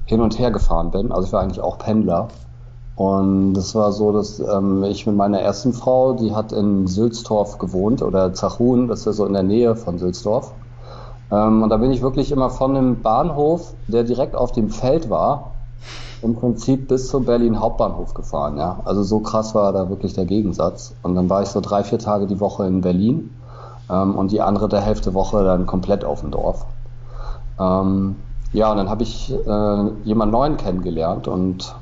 hin 0.07 0.19
und 0.19 0.37
her 0.37 0.51
gefahren 0.51 0.91
bin. 0.91 1.13
Also 1.13 1.27
ich 1.27 1.33
war 1.33 1.41
eigentlich 1.41 1.61
auch 1.61 1.77
Pendler. 1.77 2.27
Und 2.95 3.57
es 3.57 3.75
war 3.75 3.91
so, 3.91 4.13
dass 4.13 4.39
ähm, 4.39 4.83
ich 4.85 5.05
mit 5.05 5.15
meiner 5.15 5.39
ersten 5.39 5.73
Frau, 5.73 6.13
die 6.13 6.33
hat 6.33 6.53
in 6.53 6.87
Sülzdorf 6.87 7.57
gewohnt 7.57 8.01
oder 8.01 8.33
Zachun, 8.33 8.87
das 8.87 9.05
ist 9.05 9.17
so 9.17 9.25
in 9.25 9.33
der 9.33 9.43
Nähe 9.43 9.75
von 9.75 9.99
Sülzdorf. 9.99 10.53
Ähm, 11.29 11.61
und 11.63 11.69
da 11.69 11.77
bin 11.77 11.91
ich 11.91 12.01
wirklich 12.01 12.31
immer 12.31 12.49
von 12.49 12.73
dem 12.73 13.01
Bahnhof, 13.01 13.73
der 13.87 14.03
direkt 14.03 14.35
auf 14.35 14.53
dem 14.53 14.69
Feld 14.69 15.09
war, 15.09 15.51
im 16.21 16.35
Prinzip 16.35 16.87
bis 16.87 17.09
zum 17.09 17.25
Berlin 17.25 17.59
Hauptbahnhof 17.59 18.13
gefahren. 18.13 18.57
Ja? 18.57 18.79
Also 18.85 19.03
so 19.03 19.19
krass 19.19 19.53
war 19.53 19.73
da 19.73 19.89
wirklich 19.89 20.13
der 20.13 20.25
Gegensatz. 20.25 20.93
Und 21.03 21.15
dann 21.15 21.29
war 21.29 21.41
ich 21.41 21.49
so 21.49 21.59
drei, 21.59 21.83
vier 21.83 21.99
Tage 21.99 22.27
die 22.27 22.39
Woche 22.39 22.65
in 22.65 22.79
Berlin 22.79 23.29
ähm, 23.89 24.15
und 24.15 24.31
die 24.31 24.41
andere 24.41 24.69
der 24.69 24.81
Hälfte 24.81 25.13
Woche 25.13 25.43
dann 25.43 25.65
komplett 25.65 26.05
auf 26.05 26.21
dem 26.21 26.31
Dorf. 26.31 26.65
Ähm, 27.59 28.15
ja, 28.53 28.71
und 28.71 28.77
dann 28.77 28.89
habe 28.89 29.03
ich 29.03 29.33
äh, 29.33 29.89
jemand 30.05 30.31
Neuen 30.31 30.55
kennengelernt 30.55 31.27
und 31.27 31.75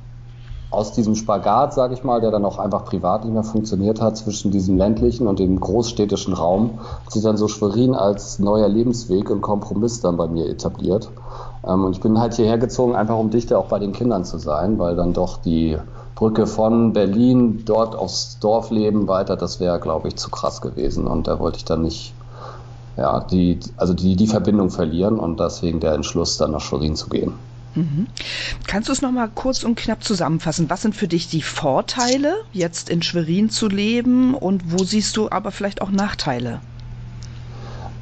aus 0.73 0.91
diesem 0.91 1.15
Spagat, 1.15 1.73
sage 1.73 1.93
ich 1.93 2.03
mal, 2.03 2.19
der 2.19 2.31
dann 2.31 2.45
auch 2.45 2.57
einfach 2.57 2.85
privat 2.85 3.23
nicht 3.23 3.33
mehr 3.33 3.43
funktioniert 3.43 4.01
hat, 4.01 4.17
zwischen 4.17 4.51
diesem 4.51 4.77
ländlichen 4.77 5.27
und 5.27 5.39
dem 5.39 5.59
großstädtischen 5.59 6.33
Raum, 6.33 6.79
hat 7.05 7.13
sich 7.13 7.23
dann 7.23 7.37
so 7.37 7.47
Schwerin 7.47 7.93
als 7.93 8.39
neuer 8.39 8.67
Lebensweg 8.67 9.29
und 9.29 9.41
Kompromiss 9.41 10.01
dann 10.01 10.17
bei 10.17 10.27
mir 10.27 10.49
etabliert. 10.49 11.09
Ähm, 11.65 11.85
und 11.85 11.95
ich 11.95 12.01
bin 12.01 12.19
halt 12.19 12.33
hierher 12.33 12.57
gezogen, 12.57 12.95
einfach 12.95 13.17
um 13.17 13.29
dichter 13.29 13.59
auch 13.59 13.67
bei 13.67 13.79
den 13.79 13.93
Kindern 13.93 14.25
zu 14.25 14.37
sein, 14.37 14.79
weil 14.79 14.95
dann 14.95 15.13
doch 15.13 15.37
die 15.37 15.77
Brücke 16.15 16.47
von 16.47 16.93
Berlin 16.93 17.63
dort 17.65 17.95
aufs 17.95 18.39
Dorfleben 18.39 19.07
weiter, 19.07 19.35
das 19.35 19.59
wäre, 19.59 19.79
glaube 19.79 20.07
ich, 20.07 20.15
zu 20.15 20.29
krass 20.29 20.61
gewesen. 20.61 21.07
Und 21.07 21.27
da 21.27 21.39
wollte 21.39 21.57
ich 21.57 21.65
dann 21.65 21.81
nicht, 21.81 22.13
ja, 22.97 23.19
die, 23.19 23.59
also 23.77 23.93
die, 23.93 24.15
die 24.15 24.27
Verbindung 24.27 24.69
verlieren 24.69 25.19
und 25.19 25.39
deswegen 25.39 25.79
der 25.79 25.93
Entschluss, 25.93 26.37
dann 26.37 26.51
nach 26.51 26.61
Schwerin 26.61 26.95
zu 26.95 27.09
gehen. 27.09 27.33
Mhm. 27.75 28.07
Kannst 28.67 28.89
du 28.89 28.93
es 28.93 29.01
nochmal 29.01 29.29
kurz 29.33 29.63
und 29.63 29.75
knapp 29.75 30.03
zusammenfassen? 30.03 30.69
Was 30.69 30.81
sind 30.81 30.95
für 30.95 31.07
dich 31.07 31.27
die 31.29 31.41
Vorteile, 31.41 32.33
jetzt 32.51 32.89
in 32.89 33.01
Schwerin 33.01 33.49
zu 33.49 33.67
leben 33.67 34.35
und 34.35 34.71
wo 34.71 34.83
siehst 34.83 35.17
du 35.17 35.29
aber 35.31 35.51
vielleicht 35.51 35.81
auch 35.81 35.89
Nachteile? 35.89 36.61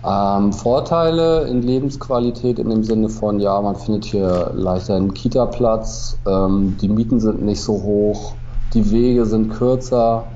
Ähm, 0.04 0.52
Vorteile 0.52 1.48
in 1.48 1.62
Lebensqualität 1.62 2.58
in 2.58 2.70
dem 2.70 2.84
Sinne 2.84 3.08
von, 3.08 3.40
ja, 3.40 3.62
man 3.62 3.76
findet 3.76 4.06
hier 4.06 4.52
leichter 4.56 4.96
einen 4.96 5.14
Kita-Platz, 5.14 6.20
ähm, 6.26 6.76
die 6.82 6.90
Mieten 6.90 7.20
sind 7.20 7.44
nicht 7.44 7.62
so 7.62 7.74
hoch, 7.74 8.36
die 8.74 8.90
Wege 8.90 9.28
sind 9.28 9.50
kürzer, 9.50 10.32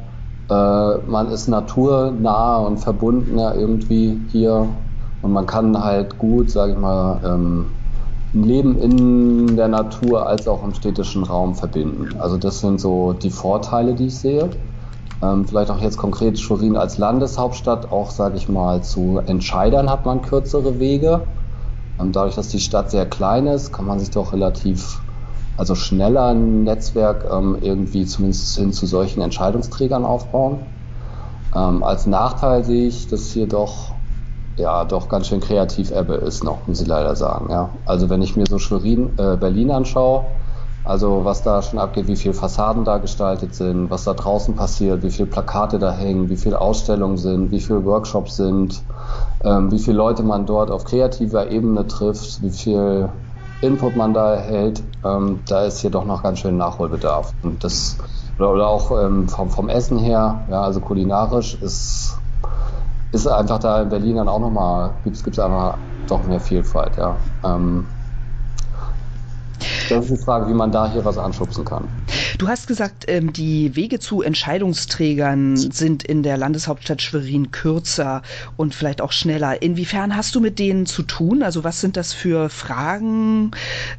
äh, 0.50 0.98
man 1.08 1.32
ist 1.32 1.48
naturnah 1.48 2.58
und 2.58 2.78
verbundener 2.78 3.56
irgendwie 3.56 4.22
hier 4.28 4.70
und 5.22 5.32
man 5.32 5.48
kann 5.48 5.84
halt 5.84 6.20
gut, 6.20 6.52
sage 6.52 6.74
ich 6.74 6.78
mal, 6.78 7.22
ähm, 7.26 7.72
Leben 8.44 8.78
in 8.78 9.56
der 9.56 9.68
Natur 9.68 10.28
als 10.28 10.48
auch 10.48 10.64
im 10.64 10.74
städtischen 10.74 11.24
Raum 11.24 11.56
verbinden. 11.56 12.20
Also 12.20 12.38
das 12.38 12.60
sind 12.60 12.82
so 12.82 13.14
die 13.14 13.30
Vorteile, 13.30 13.94
die 13.94 14.08
ich 14.08 14.18
sehe. 14.18 14.50
Ähm, 15.22 15.48
vielleicht 15.48 15.72
auch 15.72 15.80
jetzt 15.80 15.98
konkret 15.98 16.38
Schwerin 16.40 16.76
als 16.76 16.98
Landeshauptstadt, 16.98 17.92
auch 17.92 18.12
sage 18.12 18.38
ich 18.38 18.50
mal 18.50 18.84
zu 18.84 19.22
Entscheidern 19.26 19.90
hat 19.90 20.06
man 20.06 20.22
kürzere 20.22 20.80
Wege. 20.80 21.22
Ähm, 22.00 22.12
dadurch, 22.12 22.36
dass 22.36 22.50
die 22.50 22.60
Stadt 22.60 22.92
sehr 22.92 23.06
klein 23.06 23.48
ist, 23.48 23.72
kann 23.72 23.86
man 23.86 24.00
sich 24.00 24.12
doch 24.12 24.34
relativ, 24.34 25.00
also 25.56 25.76
schneller 25.76 26.28
ein 26.28 26.64
Netzwerk 26.64 27.26
ähm, 27.32 27.58
irgendwie 27.62 28.06
zumindest 28.06 28.58
hin 28.58 28.74
zu 28.74 28.86
solchen 28.86 29.22
Entscheidungsträgern 29.22 30.04
aufbauen. 30.04 30.60
Ähm, 31.56 31.84
als 31.84 32.06
Nachteil 32.06 32.66
sehe 32.66 32.88
ich, 32.88 33.08
dass 33.08 33.32
hier 33.32 33.48
doch 33.48 33.95
ja 34.58 34.86
doch 34.86 35.10
ganz 35.10 35.28
schön 35.28 35.40
kreativ 35.40 35.92
Ebbe 35.92 36.16
ist 36.16 36.44
noch, 36.44 36.68
muss 36.68 36.82
ich 36.82 36.88
leider 36.88 37.16
sagen. 37.16 37.52
Ja. 37.52 37.70
Also 37.86 38.10
wenn 38.10 38.22
ich 38.22 38.36
mir 38.36 38.46
so 38.48 38.58
Schwerin, 38.58 39.18
äh, 39.18 39.38
Berlin 39.38 39.72
anschaue, 39.72 40.26
also 40.84 41.26
was 41.26 41.42
da 41.42 41.64
schon 41.64 41.80
abgeht, 41.80 42.08
wie 42.08 42.16
viele 42.16 42.36
Fassaden 42.36 42.86
da 42.86 43.00
gestaltet 43.00 43.56
sind, 43.56 43.90
was 43.90 44.04
da 44.04 44.14
draußen 44.14 44.56
passiert, 44.56 45.02
wie 45.02 45.10
viele 45.10 45.28
Plakate 45.28 45.80
da 45.80 45.92
hängen, 45.92 46.30
wie 46.30 46.38
viele 46.38 46.62
Ausstellungen 46.62 47.18
sind, 47.18 47.50
wie 47.50 47.60
viele 47.60 47.84
Workshops 47.86 48.36
sind, 48.36 48.84
ähm, 49.44 49.72
wie 49.72 49.80
viele 49.80 49.98
Leute 49.98 50.22
man 50.22 50.46
dort 50.46 50.70
auf 50.70 50.84
kreativer 50.84 51.50
Ebene 51.50 51.88
trifft, 51.88 52.44
wie 52.44 52.52
viel 52.52 53.10
Input 53.62 53.96
man 53.96 54.14
da 54.14 54.36
erhält, 54.36 54.84
ähm, 55.04 55.42
da 55.48 55.64
ist 55.64 55.80
hier 55.80 55.90
doch 55.90 56.06
noch 56.06 56.22
ganz 56.22 56.40
schön 56.40 56.58
Nachholbedarf. 56.58 57.32
Und 57.42 57.64
das 57.64 57.98
oder, 58.38 58.52
oder 58.52 58.68
auch 58.68 58.92
ähm, 59.04 59.28
vom, 59.28 59.50
vom 59.50 59.70
Essen 59.70 59.98
her, 59.98 60.46
ja, 60.52 60.62
also 60.62 60.82
kulinarisch 60.82 61.56
ist 61.56 62.20
ist 63.16 63.28
einfach 63.28 63.60
da 63.60 63.82
in 63.82 63.90
Berlin 63.90 64.18
dann 64.18 64.28
auch 64.28 64.40
nochmal, 64.40 64.92
gibt 65.04 65.18
es 65.18 65.40
einfach 65.40 65.78
doch 66.08 66.28
mehr 66.28 66.40
Vielfalt, 66.40 66.98
ja. 66.98 67.18
Ähm, 67.44 67.86
das 69.90 70.06
ist 70.06 70.20
die 70.20 70.24
Frage, 70.24 70.50
wie 70.50 70.54
man 70.54 70.72
da 70.72 70.92
hier 70.92 71.06
was 71.06 71.18
anschubsen 71.18 71.64
kann. 71.64 71.88
Du 72.38 72.48
hast 72.48 72.68
gesagt, 72.68 73.06
ähm, 73.08 73.32
die 73.32 73.76
Wege 73.76 74.00
zu 74.00 74.22
Entscheidungsträgern 74.22 75.56
sind 75.56 76.04
in 76.04 76.22
der 76.24 76.38
Landeshauptstadt 76.38 77.02
Schwerin 77.02 77.52
kürzer 77.52 78.22
und 78.58 78.76
vielleicht 78.76 79.02
auch 79.02 79.12
schneller. 79.12 79.62
Inwiefern 79.62 80.16
hast 80.16 80.36
du 80.36 80.42
mit 80.42 80.60
denen 80.60 80.86
zu 80.86 81.04
tun? 81.04 81.44
Also 81.44 81.64
was 81.64 81.80
sind 81.82 81.96
das 81.98 82.14
für 82.14 82.50
Fragen, 82.50 83.52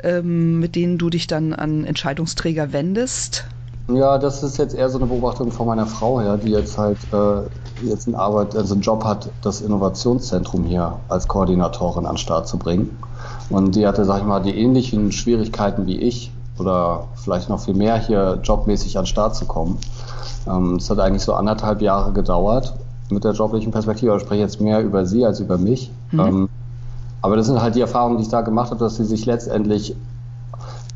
ähm, 0.02 0.60
mit 0.60 0.74
denen 0.74 0.98
du 0.98 1.08
dich 1.08 1.26
dann 1.26 1.54
an 1.54 1.84
Entscheidungsträger 1.84 2.72
wendest? 2.72 3.46
Ja, 3.88 4.18
das 4.18 4.42
ist 4.42 4.58
jetzt 4.58 4.74
eher 4.74 4.88
so 4.88 4.98
eine 4.98 5.06
Beobachtung 5.06 5.52
von 5.52 5.66
meiner 5.66 5.86
Frau 5.86 6.20
her, 6.20 6.36
die 6.38 6.50
jetzt 6.50 6.76
halt 6.76 6.98
äh, 7.12 7.86
jetzt 7.86 8.08
eine 8.08 8.18
Arbeit, 8.18 8.56
also 8.56 8.74
einen 8.74 8.82
Job 8.82 9.04
hat, 9.04 9.30
das 9.42 9.60
Innovationszentrum 9.60 10.64
hier 10.64 10.98
als 11.08 11.28
Koordinatorin 11.28 12.04
an 12.04 12.14
den 12.14 12.18
Start 12.18 12.48
zu 12.48 12.58
bringen. 12.58 12.98
Und 13.48 13.76
die 13.76 13.86
hatte, 13.86 14.04
sag 14.04 14.18
ich 14.18 14.24
mal, 14.24 14.40
die 14.40 14.58
ähnlichen 14.58 15.12
Schwierigkeiten 15.12 15.86
wie 15.86 16.00
ich 16.00 16.32
oder 16.58 17.04
vielleicht 17.14 17.48
noch 17.48 17.60
viel 17.60 17.74
mehr 17.74 17.96
hier 17.96 18.40
jobmäßig 18.42 18.98
an 18.98 19.04
den 19.04 19.08
Start 19.08 19.36
zu 19.36 19.44
kommen. 19.44 19.78
Ähm, 20.48 20.76
es 20.76 20.90
hat 20.90 20.98
eigentlich 20.98 21.22
so 21.22 21.34
anderthalb 21.34 21.80
Jahre 21.80 22.12
gedauert 22.12 22.74
mit 23.10 23.22
der 23.22 23.32
joblichen 23.32 23.70
Perspektive. 23.70 24.16
Ich 24.16 24.22
spreche 24.22 24.40
jetzt 24.40 24.60
mehr 24.60 24.82
über 24.82 25.06
sie 25.06 25.24
als 25.24 25.38
über 25.38 25.58
mich. 25.58 25.92
Mhm. 26.10 26.20
Ähm, 26.20 26.48
aber 27.22 27.36
das 27.36 27.46
sind 27.46 27.62
halt 27.62 27.76
die 27.76 27.80
Erfahrungen, 27.80 28.16
die 28.16 28.24
ich 28.24 28.30
da 28.30 28.40
gemacht 28.40 28.70
habe, 28.70 28.80
dass 28.80 28.96
sie 28.96 29.04
sich 29.04 29.26
letztendlich 29.26 29.94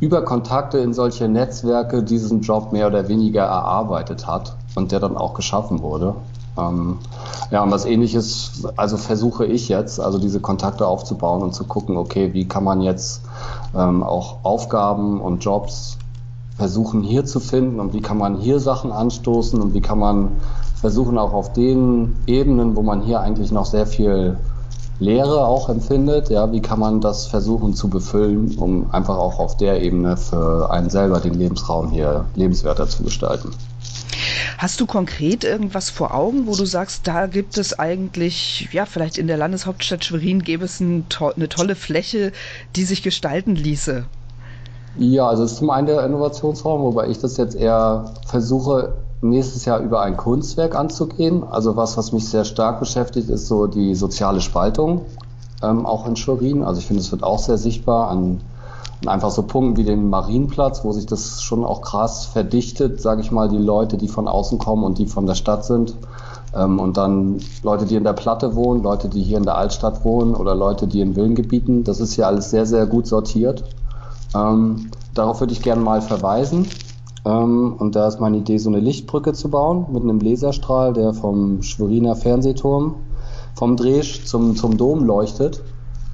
über 0.00 0.22
Kontakte 0.22 0.78
in 0.78 0.94
solche 0.94 1.28
Netzwerke 1.28 2.02
diesen 2.02 2.40
Job 2.40 2.72
mehr 2.72 2.86
oder 2.86 3.08
weniger 3.08 3.42
erarbeitet 3.42 4.26
hat 4.26 4.56
und 4.74 4.92
der 4.92 5.00
dann 5.00 5.16
auch 5.16 5.34
geschaffen 5.34 5.82
wurde. 5.82 6.14
Ähm, 6.58 6.98
ja, 7.50 7.62
und 7.62 7.70
was 7.70 7.84
ähnliches, 7.84 8.64
also 8.76 8.96
versuche 8.96 9.44
ich 9.44 9.68
jetzt, 9.68 10.00
also 10.00 10.18
diese 10.18 10.40
Kontakte 10.40 10.86
aufzubauen 10.86 11.42
und 11.42 11.54
zu 11.54 11.64
gucken, 11.64 11.96
okay, 11.96 12.32
wie 12.32 12.48
kann 12.48 12.64
man 12.64 12.80
jetzt 12.80 13.22
ähm, 13.76 14.02
auch 14.02 14.38
Aufgaben 14.42 15.20
und 15.20 15.44
Jobs 15.44 15.98
versuchen 16.56 17.02
hier 17.02 17.24
zu 17.24 17.40
finden 17.40 17.80
und 17.80 17.92
wie 17.92 18.02
kann 18.02 18.18
man 18.18 18.36
hier 18.36 18.58
Sachen 18.58 18.92
anstoßen 18.92 19.60
und 19.60 19.74
wie 19.74 19.80
kann 19.80 19.98
man 19.98 20.32
versuchen 20.80 21.18
auch 21.18 21.32
auf 21.32 21.52
den 21.52 22.16
Ebenen, 22.26 22.74
wo 22.74 22.82
man 22.82 23.02
hier 23.02 23.20
eigentlich 23.20 23.52
noch 23.52 23.66
sehr 23.66 23.86
viel 23.86 24.36
Leere 25.00 25.46
auch 25.46 25.70
empfindet, 25.70 26.28
ja, 26.28 26.52
wie 26.52 26.60
kann 26.60 26.78
man 26.78 27.00
das 27.00 27.26
versuchen 27.26 27.74
zu 27.74 27.88
befüllen, 27.88 28.56
um 28.58 28.92
einfach 28.92 29.16
auch 29.16 29.38
auf 29.38 29.56
der 29.56 29.80
Ebene 29.82 30.18
für 30.18 30.70
einen 30.70 30.90
selber 30.90 31.20
den 31.20 31.34
Lebensraum 31.34 31.90
hier 31.90 32.26
lebenswerter 32.34 32.86
zu 32.86 33.02
gestalten. 33.02 33.50
Hast 34.58 34.78
du 34.78 34.84
konkret 34.84 35.42
irgendwas 35.42 35.88
vor 35.88 36.14
Augen, 36.14 36.46
wo 36.46 36.54
du 36.54 36.66
sagst, 36.66 37.06
da 37.06 37.26
gibt 37.26 37.56
es 37.56 37.78
eigentlich, 37.78 38.68
ja, 38.72 38.84
vielleicht 38.84 39.16
in 39.16 39.26
der 39.26 39.38
Landeshauptstadt 39.38 40.04
Schwerin 40.04 40.42
gäbe 40.42 40.66
es 40.66 40.80
ein 40.80 41.08
to 41.08 41.28
eine 41.28 41.48
tolle 41.48 41.76
Fläche, 41.76 42.32
die 42.76 42.84
sich 42.84 43.02
gestalten 43.02 43.54
ließe? 43.54 44.04
Ja, 44.98 45.28
also 45.28 45.44
es 45.44 45.52
ist 45.52 45.58
zum 45.58 45.70
einen 45.70 45.86
der 45.86 46.04
Innovationsraum, 46.04 46.82
wobei 46.82 47.08
ich 47.08 47.18
das 47.18 47.38
jetzt 47.38 47.56
eher 47.56 48.12
versuche, 48.26 48.92
nächstes 49.22 49.64
Jahr 49.64 49.80
über 49.80 50.00
ein 50.00 50.16
Kunstwerk 50.16 50.74
anzugehen. 50.74 51.44
Also 51.48 51.76
was, 51.76 51.96
was 51.96 52.12
mich 52.12 52.28
sehr 52.28 52.44
stark 52.44 52.80
beschäftigt, 52.80 53.28
ist 53.28 53.46
so 53.46 53.66
die 53.66 53.94
soziale 53.94 54.40
Spaltung, 54.40 55.02
ähm, 55.62 55.86
auch 55.86 56.06
in 56.06 56.16
Schwerin. 56.16 56.62
Also 56.62 56.80
ich 56.80 56.86
finde, 56.86 57.02
es 57.02 57.12
wird 57.12 57.22
auch 57.22 57.38
sehr 57.38 57.58
sichtbar 57.58 58.08
an, 58.08 58.40
an, 59.02 59.08
einfach 59.08 59.30
so 59.30 59.42
Punkten 59.42 59.76
wie 59.76 59.84
dem 59.84 60.10
Marienplatz, 60.10 60.84
wo 60.84 60.92
sich 60.92 61.06
das 61.06 61.42
schon 61.42 61.64
auch 61.64 61.82
krass 61.82 62.26
verdichtet, 62.26 63.00
sage 63.00 63.20
ich 63.20 63.30
mal, 63.30 63.48
die 63.48 63.58
Leute, 63.58 63.96
die 63.98 64.08
von 64.08 64.28
außen 64.28 64.58
kommen 64.58 64.84
und 64.84 64.98
die 64.98 65.06
von 65.06 65.26
der 65.26 65.34
Stadt 65.34 65.64
sind. 65.64 65.94
Ähm, 66.54 66.80
und 66.80 66.96
dann 66.96 67.40
Leute, 67.62 67.84
die 67.84 67.96
in 67.96 68.04
der 68.04 68.14
Platte 68.14 68.54
wohnen, 68.54 68.82
Leute, 68.82 69.08
die 69.08 69.22
hier 69.22 69.38
in 69.38 69.44
der 69.44 69.56
Altstadt 69.56 70.04
wohnen 70.04 70.34
oder 70.34 70.54
Leute, 70.54 70.86
die 70.86 71.00
in 71.00 71.14
Villengebieten. 71.14 71.84
Das 71.84 72.00
ist 72.00 72.14
hier 72.14 72.26
alles 72.26 72.50
sehr, 72.50 72.64
sehr 72.64 72.86
gut 72.86 73.06
sortiert. 73.06 73.64
Ähm, 74.34 74.90
darauf 75.14 75.40
würde 75.40 75.52
ich 75.52 75.62
gerne 75.62 75.82
mal 75.82 76.00
verweisen. 76.00 76.66
Ähm, 77.24 77.74
und 77.78 77.96
da 77.96 78.08
ist 78.08 78.20
meine 78.20 78.38
Idee, 78.38 78.58
so 78.58 78.70
eine 78.70 78.80
Lichtbrücke 78.80 79.32
zu 79.32 79.48
bauen 79.50 79.86
mit 79.92 80.02
einem 80.02 80.20
Laserstrahl, 80.20 80.92
der 80.92 81.14
vom 81.14 81.62
Schweriner 81.62 82.16
Fernsehturm 82.16 82.96
vom 83.54 83.76
Dresch 83.76 84.24
zum, 84.24 84.56
zum 84.56 84.76
Dom 84.76 85.04
leuchtet. 85.04 85.62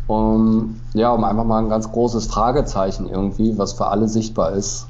Um, 0.08 0.80
ja, 0.94 1.12
um 1.12 1.24
einfach 1.24 1.44
mal 1.44 1.58
ein 1.58 1.68
ganz 1.68 1.90
großes 1.90 2.26
Fragezeichen 2.26 3.08
irgendwie, 3.08 3.58
was 3.58 3.72
für 3.72 3.88
alle 3.88 4.08
sichtbar 4.08 4.52
ist, 4.52 4.86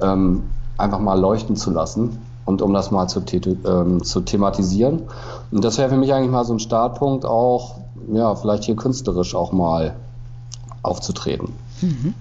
ähm, 0.00 0.44
einfach 0.78 1.00
mal 1.00 1.20
leuchten 1.20 1.54
zu 1.54 1.70
lassen 1.70 2.18
und 2.46 2.62
um 2.62 2.72
das 2.72 2.90
mal 2.90 3.08
zu, 3.08 3.22
ähm, 3.66 4.02
zu 4.02 4.20
thematisieren. 4.22 5.02
Und 5.50 5.64
das 5.64 5.76
wäre 5.76 5.90
für 5.90 5.98
mich 5.98 6.14
eigentlich 6.14 6.30
mal 6.30 6.46
so 6.46 6.54
ein 6.54 6.60
Startpunkt 6.60 7.26
auch, 7.26 7.74
ja, 8.10 8.34
vielleicht 8.36 8.64
hier 8.64 8.74
künstlerisch 8.74 9.34
auch 9.34 9.52
mal 9.52 9.96
aufzutreten. 10.82 11.52
Mhm. 11.82 12.14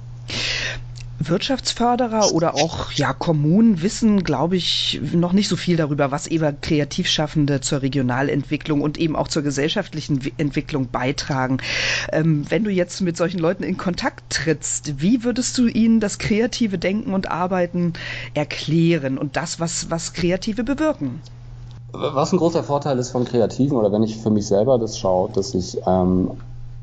Wirtschaftsförderer 1.19 2.33
oder 2.33 2.55
auch 2.55 2.91
ja, 2.91 3.13
Kommunen 3.13 3.81
wissen, 3.81 4.23
glaube 4.23 4.55
ich, 4.55 5.01
noch 5.13 5.33
nicht 5.33 5.47
so 5.47 5.55
viel 5.55 5.75
darüber, 5.75 6.11
was 6.11 6.27
eben 6.27 6.61
Kreativschaffende 6.61 7.59
zur 7.61 7.81
Regionalentwicklung 7.81 8.81
und 8.81 8.97
eben 8.97 9.15
auch 9.15 9.27
zur 9.27 9.41
gesellschaftlichen 9.41 10.19
Entwicklung 10.37 10.89
beitragen. 10.89 11.57
Ähm, 12.11 12.45
wenn 12.49 12.63
du 12.63 12.69
jetzt 12.69 13.01
mit 13.01 13.17
solchen 13.17 13.39
Leuten 13.39 13.63
in 13.63 13.77
Kontakt 13.77 14.29
trittst, 14.29 15.01
wie 15.01 15.23
würdest 15.23 15.57
du 15.57 15.67
ihnen 15.67 15.99
das 15.99 16.19
kreative 16.19 16.77
Denken 16.77 17.13
und 17.13 17.31
Arbeiten 17.31 17.93
erklären 18.33 19.17
und 19.17 19.35
das, 19.35 19.59
was, 19.59 19.89
was 19.89 20.13
Kreative 20.13 20.63
bewirken? 20.63 21.21
Was 21.93 22.31
ein 22.31 22.37
großer 22.37 22.63
Vorteil 22.63 22.99
ist 22.99 23.09
von 23.09 23.25
Kreativen 23.25 23.77
oder 23.77 23.91
wenn 23.91 24.03
ich 24.03 24.17
für 24.17 24.29
mich 24.29 24.45
selber 24.45 24.77
das 24.77 24.99
schaue, 24.99 25.31
dass 25.31 25.55
ich 25.55 25.77
ähm, 25.87 26.31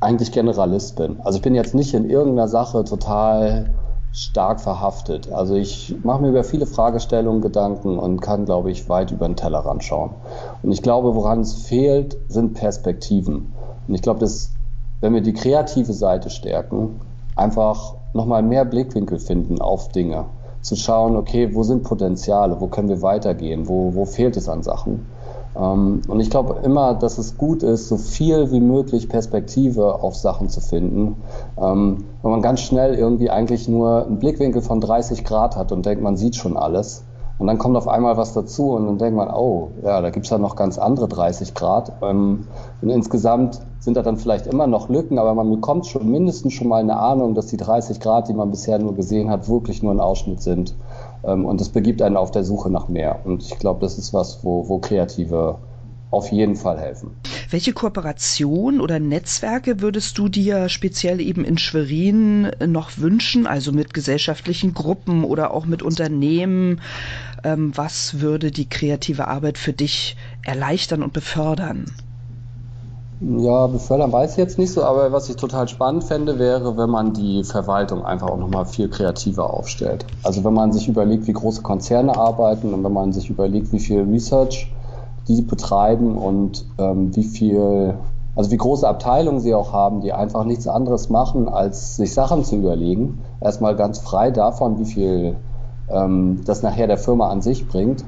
eigentlich 0.00 0.32
Generalist 0.32 0.96
bin. 0.96 1.20
Also 1.22 1.36
ich 1.36 1.42
bin 1.42 1.54
jetzt 1.54 1.74
nicht 1.74 1.94
in 1.94 2.10
irgendeiner 2.10 2.48
Sache 2.48 2.84
total 2.84 3.70
stark 4.14 4.60
verhaftet. 4.60 5.32
Also 5.32 5.56
ich 5.56 5.96
mache 6.04 6.22
mir 6.22 6.28
über 6.28 6.44
viele 6.44 6.66
Fragestellungen 6.66 7.42
Gedanken 7.42 7.98
und 7.98 8.20
kann, 8.20 8.44
glaube 8.44 8.70
ich, 8.70 8.88
weit 8.88 9.10
über 9.10 9.26
den 9.26 9.34
Tellerrand 9.34 9.82
schauen. 9.82 10.10
Und 10.62 10.70
ich 10.70 10.82
glaube, 10.82 11.16
woran 11.16 11.40
es 11.40 11.54
fehlt, 11.54 12.16
sind 12.28 12.54
Perspektiven. 12.54 13.52
Und 13.88 13.94
ich 13.94 14.02
glaube, 14.02 14.20
dass, 14.20 14.52
wenn 15.00 15.14
wir 15.14 15.20
die 15.20 15.32
kreative 15.32 15.92
Seite 15.92 16.30
stärken, 16.30 17.00
einfach 17.34 17.96
nochmal 18.12 18.44
mehr 18.44 18.64
Blickwinkel 18.64 19.18
finden 19.18 19.60
auf 19.60 19.88
Dinge. 19.88 20.26
zu 20.62 20.76
schauen, 20.76 21.16
okay, 21.16 21.54
wo 21.54 21.62
sind 21.62 21.82
Potenziale, 21.82 22.58
wo 22.60 22.68
können 22.68 22.88
wir 22.88 23.02
weitergehen, 23.02 23.68
wo, 23.68 23.94
wo 23.94 24.06
fehlt 24.06 24.36
es 24.36 24.48
an 24.48 24.62
Sachen. 24.62 25.06
Ähm, 25.56 26.02
und 26.08 26.20
ich 26.20 26.30
glaube 26.30 26.60
immer, 26.62 26.94
dass 26.94 27.18
es 27.18 27.38
gut 27.38 27.62
ist, 27.62 27.88
so 27.88 27.96
viel 27.96 28.50
wie 28.52 28.60
möglich 28.60 29.08
Perspektive 29.08 30.02
auf 30.02 30.16
Sachen 30.16 30.48
zu 30.48 30.60
finden. 30.60 31.16
Ähm, 31.56 32.04
wenn 32.22 32.30
man 32.30 32.42
ganz 32.42 32.60
schnell 32.60 32.94
irgendwie 32.94 33.30
eigentlich 33.30 33.68
nur 33.68 34.06
einen 34.06 34.18
Blickwinkel 34.18 34.62
von 34.62 34.80
30 34.80 35.24
Grad 35.24 35.56
hat 35.56 35.72
und 35.72 35.86
denkt, 35.86 36.02
man 36.02 36.16
sieht 36.16 36.36
schon 36.36 36.56
alles. 36.56 37.04
Und 37.36 37.48
dann 37.48 37.58
kommt 37.58 37.76
auf 37.76 37.88
einmal 37.88 38.16
was 38.16 38.32
dazu 38.32 38.70
und 38.70 38.86
dann 38.86 38.98
denkt 38.98 39.16
man, 39.16 39.28
oh, 39.28 39.70
ja, 39.82 40.00
da 40.00 40.10
gibt 40.10 40.26
es 40.26 40.30
ja 40.30 40.38
noch 40.38 40.54
ganz 40.54 40.78
andere 40.78 41.08
30 41.08 41.54
Grad. 41.54 41.92
Ähm, 42.00 42.46
und 42.80 42.90
insgesamt 42.90 43.60
sind 43.80 43.96
da 43.96 44.02
dann 44.02 44.16
vielleicht 44.16 44.46
immer 44.46 44.66
noch 44.66 44.88
Lücken, 44.88 45.18
aber 45.18 45.34
man 45.34 45.50
bekommt 45.50 45.86
schon 45.86 46.08
mindestens 46.10 46.52
schon 46.52 46.68
mal 46.68 46.80
eine 46.80 46.96
Ahnung, 46.96 47.34
dass 47.34 47.46
die 47.46 47.56
30 47.56 47.98
Grad, 47.98 48.28
die 48.28 48.34
man 48.34 48.50
bisher 48.50 48.78
nur 48.78 48.94
gesehen 48.94 49.30
hat, 49.30 49.48
wirklich 49.48 49.82
nur 49.82 49.92
ein 49.92 50.00
Ausschnitt 50.00 50.42
sind. 50.42 50.74
Ähm, 51.26 51.44
und 51.44 51.60
das 51.60 51.68
begibt 51.68 52.02
einen 52.02 52.16
auf 52.16 52.30
der 52.30 52.44
Suche 52.44 52.70
nach 52.70 52.88
mehr. 52.88 53.20
Und 53.24 53.42
ich 53.42 53.58
glaube, 53.58 53.80
das 53.80 53.98
ist 53.98 54.12
was, 54.12 54.44
wo, 54.44 54.68
wo 54.68 54.78
Kreative 54.78 55.58
auf 56.10 56.30
jeden 56.30 56.56
Fall 56.56 56.78
helfen. 56.78 57.10
Welche 57.50 57.72
Kooperation 57.72 58.80
oder 58.80 59.00
Netzwerke 59.00 59.80
würdest 59.80 60.16
du 60.16 60.28
dir 60.28 60.68
speziell 60.68 61.20
eben 61.20 61.44
in 61.44 61.58
Schwerin 61.58 62.50
noch 62.64 62.98
wünschen, 62.98 63.46
also 63.46 63.72
mit 63.72 63.92
gesellschaftlichen 63.92 64.74
Gruppen 64.74 65.24
oder 65.24 65.52
auch 65.52 65.66
mit 65.66 65.82
Unternehmen? 65.82 66.80
Ähm, 67.42 67.72
was 67.74 68.20
würde 68.20 68.50
die 68.50 68.68
kreative 68.68 69.28
Arbeit 69.28 69.58
für 69.58 69.72
dich 69.72 70.16
erleichtern 70.42 71.02
und 71.02 71.12
befördern? 71.12 71.86
Ja, 73.20 73.68
befördern 73.68 74.12
weiß 74.12 74.32
ich 74.32 74.36
jetzt 74.38 74.58
nicht 74.58 74.72
so, 74.72 74.82
aber 74.82 75.12
was 75.12 75.28
ich 75.30 75.36
total 75.36 75.68
spannend 75.68 76.04
fände, 76.04 76.38
wäre, 76.38 76.76
wenn 76.76 76.90
man 76.90 77.12
die 77.12 77.44
Verwaltung 77.44 78.04
einfach 78.04 78.28
auch 78.28 78.36
nochmal 78.36 78.66
viel 78.66 78.88
kreativer 78.88 79.54
aufstellt. 79.54 80.04
Also 80.24 80.42
wenn 80.44 80.52
man 80.52 80.72
sich 80.72 80.88
überlegt, 80.88 81.26
wie 81.26 81.32
große 81.32 81.62
Konzerne 81.62 82.16
arbeiten 82.16 82.74
und 82.74 82.82
wenn 82.82 82.92
man 82.92 83.12
sich 83.12 83.30
überlegt, 83.30 83.72
wie 83.72 83.78
viel 83.78 84.02
Research 84.02 84.72
die 85.28 85.42
betreiben 85.42 86.18
und 86.18 86.66
ähm, 86.78 87.14
wie 87.14 87.24
viel, 87.24 87.94
also 88.34 88.50
wie 88.50 88.56
große 88.56 88.86
Abteilungen 88.86 89.40
sie 89.40 89.54
auch 89.54 89.72
haben, 89.72 90.00
die 90.00 90.12
einfach 90.12 90.44
nichts 90.44 90.66
anderes 90.66 91.08
machen, 91.08 91.48
als 91.48 91.96
sich 91.96 92.12
Sachen 92.12 92.44
zu 92.44 92.56
überlegen. 92.56 93.22
Erstmal 93.40 93.76
ganz 93.76 94.00
frei 94.00 94.32
davon, 94.32 94.78
wie 94.78 94.84
viel 94.84 95.36
ähm, 95.88 96.42
das 96.44 96.62
nachher 96.62 96.88
der 96.88 96.98
Firma 96.98 97.28
an 97.28 97.42
sich 97.42 97.68
bringt 97.68 98.04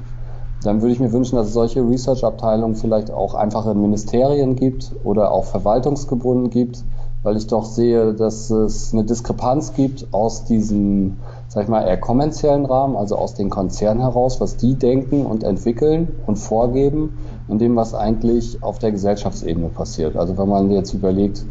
dann 0.63 0.81
würde 0.81 0.93
ich 0.93 1.01
mir 1.01 1.13
wünschen, 1.13 1.37
dass 1.37 1.49
es 1.49 1.53
solche 1.53 1.81
Research-Abteilungen 1.81 2.75
vielleicht 2.75 3.11
auch 3.11 3.35
einfach 3.35 3.67
in 3.67 3.81
Ministerien 3.81 4.57
gibt 4.57 4.93
oder 5.05 5.31
auch 5.31 5.45
verwaltungsgebunden 5.45 6.51
gibt, 6.51 6.83
weil 7.23 7.37
ich 7.37 7.47
doch 7.47 7.65
sehe, 7.65 8.15
dass 8.15 8.51
es 8.51 8.93
eine 8.93 9.05
Diskrepanz 9.05 9.75
gibt 9.75 10.07
aus 10.13 10.45
diesem, 10.45 11.17
sag 11.49 11.65
ich 11.65 11.69
mal, 11.69 11.83
eher 11.83 11.99
kommerziellen 11.99 12.65
Rahmen, 12.65 12.97
also 12.97 13.17
aus 13.17 13.35
den 13.35 13.51
Konzernen 13.51 14.01
heraus, 14.01 14.41
was 14.41 14.57
die 14.57 14.75
denken 14.75 15.27
und 15.27 15.43
entwickeln 15.43 16.09
und 16.27 16.37
vorgeben 16.37 17.19
und 17.49 17.61
dem, 17.61 17.75
was 17.75 17.95
eigentlich 17.95 18.63
auf 18.63 18.79
der 18.79 18.93
Gesellschaftsebene 18.93 19.69
passiert. 19.69 20.17
Also 20.17 20.39
wenn 20.39 20.49
man 20.49 20.71
jetzt 20.71 20.95
überlegt, 20.95 21.45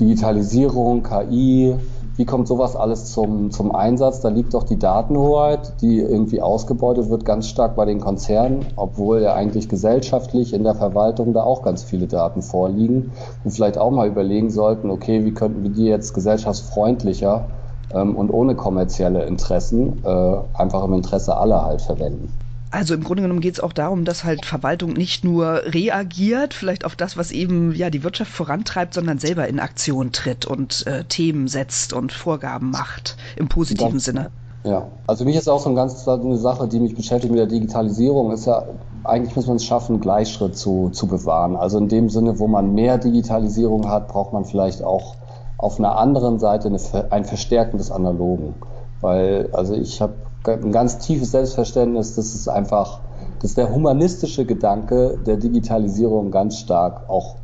Digitalisierung, 0.00 1.02
KI, 1.02 1.76
wie 2.18 2.24
kommt 2.24 2.48
sowas 2.48 2.74
alles 2.74 3.12
zum, 3.12 3.52
zum 3.52 3.72
Einsatz? 3.72 4.20
Da 4.20 4.28
liegt 4.28 4.52
doch 4.52 4.64
die 4.64 4.76
Datenhoheit, 4.76 5.80
die 5.80 6.00
irgendwie 6.00 6.42
ausgebeutet 6.42 7.10
wird, 7.10 7.24
ganz 7.24 7.46
stark 7.46 7.76
bei 7.76 7.84
den 7.84 8.00
Konzernen, 8.00 8.66
obwohl 8.74 9.22
ja 9.22 9.34
eigentlich 9.34 9.68
gesellschaftlich 9.68 10.52
in 10.52 10.64
der 10.64 10.74
Verwaltung 10.74 11.32
da 11.32 11.44
auch 11.44 11.62
ganz 11.62 11.84
viele 11.84 12.08
Daten 12.08 12.42
vorliegen. 12.42 13.12
Und 13.44 13.52
vielleicht 13.52 13.78
auch 13.78 13.92
mal 13.92 14.08
überlegen 14.08 14.50
sollten, 14.50 14.90
okay, 14.90 15.24
wie 15.24 15.32
könnten 15.32 15.62
wir 15.62 15.70
die 15.70 15.84
jetzt 15.84 16.12
gesellschaftsfreundlicher 16.12 17.46
ähm, 17.94 18.16
und 18.16 18.30
ohne 18.30 18.56
kommerzielle 18.56 19.24
Interessen 19.24 20.02
äh, 20.04 20.36
einfach 20.54 20.82
im 20.82 20.94
Interesse 20.94 21.36
aller 21.36 21.64
halt 21.64 21.82
verwenden. 21.82 22.32
Also 22.70 22.94
im 22.94 23.02
Grunde 23.02 23.22
genommen 23.22 23.40
geht 23.40 23.54
es 23.54 23.60
auch 23.60 23.72
darum, 23.72 24.04
dass 24.04 24.24
halt 24.24 24.44
Verwaltung 24.44 24.92
nicht 24.92 25.24
nur 25.24 25.62
reagiert, 25.64 26.52
vielleicht 26.52 26.84
auf 26.84 26.96
das, 26.96 27.16
was 27.16 27.30
eben 27.30 27.74
ja 27.74 27.88
die 27.88 28.04
Wirtschaft 28.04 28.30
vorantreibt, 28.30 28.94
sondern 28.94 29.18
selber 29.18 29.48
in 29.48 29.58
Aktion 29.58 30.12
tritt 30.12 30.44
und 30.44 30.86
äh, 30.86 31.04
Themen 31.04 31.48
setzt 31.48 31.92
und 31.92 32.12
Vorgaben 32.12 32.70
macht 32.70 33.16
im 33.36 33.48
positiven 33.48 33.94
das, 33.94 34.04
Sinne. 34.04 34.30
Ja, 34.64 34.88
also 35.06 35.24
mich 35.24 35.36
ist 35.36 35.48
auch 35.48 35.60
so 35.60 35.70
eine 35.70 35.76
ganz 35.76 36.06
eine 36.06 36.36
Sache, 36.36 36.68
die 36.68 36.80
mich 36.80 36.94
beschäftigt 36.94 37.30
mit 37.30 37.38
der 37.38 37.46
Digitalisierung, 37.46 38.32
ist 38.32 38.46
ja 38.46 38.64
eigentlich 39.04 39.34
muss 39.34 39.46
man 39.46 39.56
es 39.56 39.64
schaffen, 39.64 40.00
Gleichschritt 40.00 40.56
zu, 40.56 40.90
zu 40.90 41.06
bewahren. 41.06 41.56
Also 41.56 41.78
in 41.78 41.88
dem 41.88 42.10
Sinne, 42.10 42.38
wo 42.38 42.46
man 42.46 42.74
mehr 42.74 42.98
Digitalisierung 42.98 43.88
hat, 43.88 44.08
braucht 44.08 44.32
man 44.32 44.44
vielleicht 44.44 44.82
auch 44.82 45.14
auf 45.56 45.78
einer 45.78 45.96
anderen 45.96 46.38
Seite 46.38 46.68
eine, 46.68 46.78
ein 47.10 47.24
Verstärken 47.24 47.78
des 47.78 47.90
Analogen. 47.90 48.54
Weil, 49.00 49.48
also 49.52 49.74
ich 49.74 50.00
habe 50.00 50.14
ein 50.46 50.72
ganz 50.72 50.98
tiefes 50.98 51.32
Selbstverständnis, 51.32 52.14
dass 52.14 52.34
es 52.34 52.48
einfach, 52.48 53.00
dass 53.40 53.54
der 53.54 53.72
humanistische 53.72 54.46
Gedanke 54.46 55.18
der 55.26 55.36
Digitalisierung 55.36 56.30
ganz 56.30 56.58
stark 56.58 57.08
auch, 57.08 57.36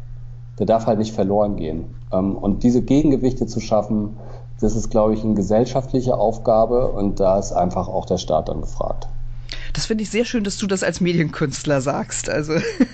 der 0.58 0.66
darf 0.66 0.86
halt 0.86 0.98
nicht 0.98 1.12
verloren 1.12 1.56
gehen. 1.56 1.94
Ähm, 2.12 2.36
und 2.36 2.62
diese 2.62 2.82
Gegengewichte 2.82 3.46
zu 3.46 3.60
schaffen, 3.60 4.16
das 4.60 4.76
ist, 4.76 4.90
glaube 4.90 5.14
ich, 5.14 5.24
eine 5.24 5.34
gesellschaftliche 5.34 6.16
Aufgabe 6.16 6.92
und 6.92 7.20
da 7.20 7.38
ist 7.38 7.52
einfach 7.52 7.88
auch 7.88 8.06
der 8.06 8.18
Staat 8.18 8.48
dann 8.48 8.60
gefragt. 8.60 9.08
Das 9.74 9.86
finde 9.86 10.04
ich 10.04 10.10
sehr 10.10 10.24
schön, 10.24 10.44
dass 10.44 10.56
du 10.56 10.68
das 10.68 10.84
als 10.84 11.00
Medienkünstler 11.00 11.80
sagst. 11.80 12.30
Also 12.30 12.52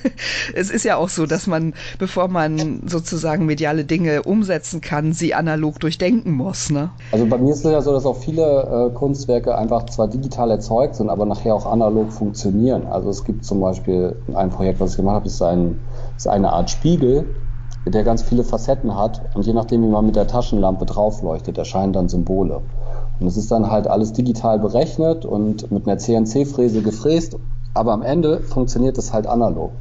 es 0.55 0.71
ist 0.71 0.85
ja 0.85 0.97
auch 0.97 1.11
so, 1.11 1.27
dass 1.27 1.47
man, 1.47 1.75
bevor 1.99 2.29
man 2.29 2.83
sozusagen 2.87 3.45
mediale 3.45 3.85
Dinge 3.85 4.23
umsetzen 4.23 4.81
kann, 4.81 5.13
sie 5.13 5.35
analog 5.35 5.79
durchdenken 5.79 6.33
muss. 6.33 6.71
Ne? 6.71 6.91
Also 7.13 7.27
bei 7.27 7.37
mir 7.37 7.53
ist 7.53 7.67
es 7.67 7.71
ja 7.71 7.83
so, 7.83 7.93
dass 7.93 8.07
auch 8.07 8.17
viele 8.17 8.89
äh, 8.91 8.95
Kunstwerke 8.95 9.57
einfach 9.57 9.87
zwar 9.87 10.09
digital 10.09 10.51
erzeugt 10.51 10.97
sind, 10.97 11.11
aber 11.11 11.27
nachher 11.27 11.55
auch 11.55 11.67
analog 11.67 12.13
funktionieren. 12.13 12.87
Also 12.87 13.11
es 13.11 13.25
gibt 13.25 13.45
zum 13.45 13.61
Beispiel 13.61 14.17
ein 14.35 14.49
Projekt, 14.49 14.81
was 14.81 14.93
ich 14.93 14.97
gemacht 14.97 15.17
habe, 15.17 15.27
ist, 15.27 15.43
ein, 15.43 15.79
ist 16.17 16.29
eine 16.29 16.51
Art 16.51 16.71
Spiegel, 16.71 17.27
der 17.87 18.05
ganz 18.05 18.23
viele 18.23 18.43
Facetten 18.45 18.97
hat 18.97 19.21
und 19.35 19.45
je 19.47 19.53
nachdem, 19.53 19.83
wie 19.83 19.89
man 19.89 20.07
mit 20.07 20.17
der 20.17 20.27
Taschenlampe 20.27 20.87
draufleuchtet, 20.87 21.59
erscheinen 21.59 21.93
dann 21.93 22.09
Symbole. 22.09 22.63
Und 23.21 23.27
es 23.27 23.37
ist 23.37 23.51
dann 23.51 23.71
halt 23.71 23.87
alles 23.87 24.13
digital 24.13 24.59
berechnet 24.59 25.25
und 25.25 25.71
mit 25.71 25.87
einer 25.87 25.99
CNC-Fräse 25.99 26.83
gefräst, 26.83 27.37
aber 27.75 27.93
am 27.93 28.03
Ende 28.03 28.41
funktioniert 28.41 28.99
das 28.99 29.13
halt 29.13 29.27
analog. 29.27 29.73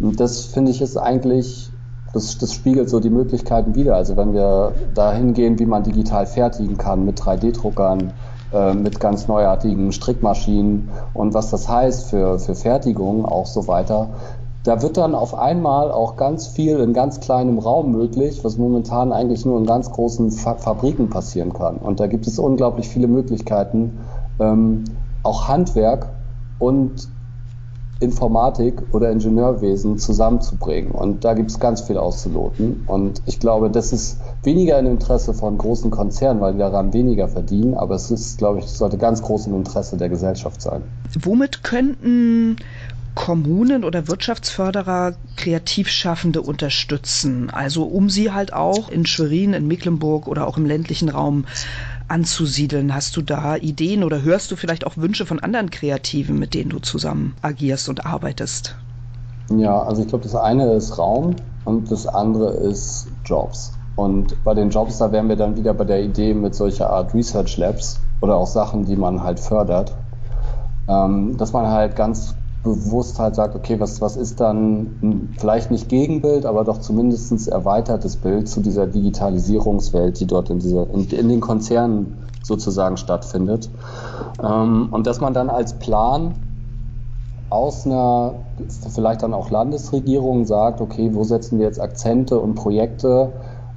Und 0.00 0.20
das 0.20 0.44
finde 0.44 0.70
ich 0.70 0.80
ist 0.80 0.96
eigentlich, 0.96 1.70
das, 2.12 2.38
das 2.38 2.54
spiegelt 2.54 2.88
so 2.88 3.00
die 3.00 3.10
Möglichkeiten 3.10 3.74
wider. 3.74 3.96
Also 3.96 4.16
wenn 4.16 4.32
wir 4.32 4.72
dahin 4.94 5.34
gehen, 5.34 5.58
wie 5.58 5.66
man 5.66 5.82
digital 5.82 6.26
fertigen 6.26 6.78
kann 6.78 7.04
mit 7.04 7.20
3D-Druckern, 7.20 8.12
äh, 8.52 8.74
mit 8.74 9.00
ganz 9.00 9.26
neuartigen 9.26 9.90
Strickmaschinen 9.90 10.88
und 11.14 11.34
was 11.34 11.50
das 11.50 11.68
heißt 11.68 12.10
für, 12.10 12.38
für 12.38 12.54
Fertigung 12.54 13.24
auch 13.24 13.46
so 13.46 13.66
weiter, 13.66 14.10
da 14.66 14.82
wird 14.82 14.96
dann 14.96 15.14
auf 15.14 15.34
einmal 15.34 15.92
auch 15.92 16.16
ganz 16.16 16.48
viel 16.48 16.80
in 16.80 16.92
ganz 16.92 17.20
kleinem 17.20 17.58
Raum 17.58 17.92
möglich, 17.92 18.42
was 18.42 18.56
momentan 18.56 19.12
eigentlich 19.12 19.46
nur 19.46 19.58
in 19.58 19.66
ganz 19.66 19.90
großen 19.92 20.32
Fa 20.32 20.56
Fabriken 20.56 21.08
passieren 21.08 21.52
kann. 21.52 21.76
Und 21.76 22.00
da 22.00 22.08
gibt 22.08 22.26
es 22.26 22.38
unglaublich 22.38 22.88
viele 22.88 23.06
Möglichkeiten, 23.06 23.98
ähm, 24.40 24.84
auch 25.22 25.46
Handwerk 25.46 26.08
und 26.58 27.08
Informatik 27.98 28.82
oder 28.92 29.10
Ingenieurwesen 29.10 29.98
zusammenzubringen. 29.98 30.90
Und 30.90 31.24
da 31.24 31.32
gibt 31.34 31.50
es 31.50 31.60
ganz 31.60 31.80
viel 31.80 31.96
auszuloten. 31.96 32.84
Und 32.86 33.22
ich 33.24 33.40
glaube, 33.40 33.70
das 33.70 33.92
ist 33.92 34.18
weniger 34.42 34.78
im 34.78 34.86
Interesse 34.86 35.32
von 35.32 35.56
großen 35.56 35.90
Konzernen, 35.90 36.40
weil 36.40 36.52
die 36.52 36.58
daran 36.58 36.92
weniger 36.92 37.28
verdienen, 37.28 37.74
aber 37.74 37.94
es 37.94 38.10
ist, 38.10 38.36
glaube 38.36 38.58
ich, 38.58 38.66
sollte 38.66 38.98
ganz 38.98 39.22
groß 39.22 39.46
im 39.46 39.54
Interesse 39.54 39.96
der 39.96 40.08
Gesellschaft 40.10 40.60
sein. 40.60 40.82
Womit 41.22 41.62
könnten 41.62 42.56
Kommunen 43.16 43.82
oder 43.82 44.06
Wirtschaftsförderer 44.06 45.14
Kreativschaffende 45.36 46.42
unterstützen. 46.42 47.50
Also 47.50 47.82
um 47.84 48.08
sie 48.10 48.30
halt 48.30 48.52
auch 48.52 48.90
in 48.90 49.06
Schwerin, 49.06 49.54
in 49.54 49.66
Mecklenburg 49.66 50.28
oder 50.28 50.46
auch 50.46 50.58
im 50.58 50.66
ländlichen 50.66 51.08
Raum 51.08 51.46
anzusiedeln. 52.08 52.94
Hast 52.94 53.16
du 53.16 53.22
da 53.22 53.56
Ideen 53.56 54.04
oder 54.04 54.22
hörst 54.22 54.52
du 54.52 54.56
vielleicht 54.56 54.86
auch 54.86 54.96
Wünsche 54.96 55.26
von 55.26 55.40
anderen 55.40 55.70
Kreativen, 55.70 56.38
mit 56.38 56.54
denen 56.54 56.70
du 56.70 56.78
zusammen 56.78 57.34
agierst 57.42 57.88
und 57.88 58.06
arbeitest? 58.06 58.76
Ja, 59.50 59.82
also 59.82 60.02
ich 60.02 60.08
glaube, 60.08 60.24
das 60.24 60.34
eine 60.34 60.72
ist 60.74 60.98
Raum 60.98 61.34
und 61.64 61.90
das 61.90 62.06
andere 62.06 62.50
ist 62.50 63.08
Jobs. 63.24 63.72
Und 63.96 64.44
bei 64.44 64.52
den 64.52 64.68
Jobs, 64.68 64.98
da 64.98 65.10
wären 65.10 65.28
wir 65.28 65.36
dann 65.36 65.56
wieder 65.56 65.72
bei 65.72 65.84
der 65.84 66.02
Idee 66.02 66.34
mit 66.34 66.54
solcher 66.54 66.90
Art 66.90 67.14
Research 67.14 67.56
Labs 67.56 67.98
oder 68.20 68.36
auch 68.36 68.46
Sachen, 68.46 68.84
die 68.84 68.96
man 68.96 69.22
halt 69.22 69.40
fördert, 69.40 69.96
ähm, 70.86 71.36
dass 71.38 71.52
man 71.54 71.66
halt 71.68 71.96
ganz 71.96 72.34
bewusst 72.66 73.18
halt 73.18 73.36
sagt, 73.36 73.54
okay, 73.54 73.80
was, 73.80 74.00
was 74.00 74.16
ist 74.16 74.40
dann 74.40 75.30
vielleicht 75.38 75.70
nicht 75.70 75.88
Gegenbild, 75.88 76.44
aber 76.44 76.64
doch 76.64 76.78
zumindest 76.78 77.48
erweitertes 77.48 78.16
Bild 78.16 78.48
zu 78.48 78.60
dieser 78.60 78.86
Digitalisierungswelt, 78.86 80.20
die 80.20 80.26
dort 80.26 80.50
in, 80.50 80.58
dieser, 80.58 80.90
in, 80.90 81.08
in 81.08 81.28
den 81.28 81.40
Konzernen 81.40 82.18
sozusagen 82.42 82.96
stattfindet. 82.96 83.70
Ähm, 84.42 84.88
und 84.90 85.06
dass 85.06 85.20
man 85.20 85.32
dann 85.32 85.48
als 85.48 85.74
Plan 85.74 86.34
aus 87.48 87.86
einer, 87.86 88.34
vielleicht 88.92 89.22
dann 89.22 89.32
auch 89.32 89.50
Landesregierung 89.50 90.44
sagt, 90.44 90.80
okay, 90.80 91.10
wo 91.14 91.22
setzen 91.22 91.58
wir 91.58 91.66
jetzt 91.66 91.80
Akzente 91.80 92.40
und 92.40 92.56
Projekte 92.56 93.32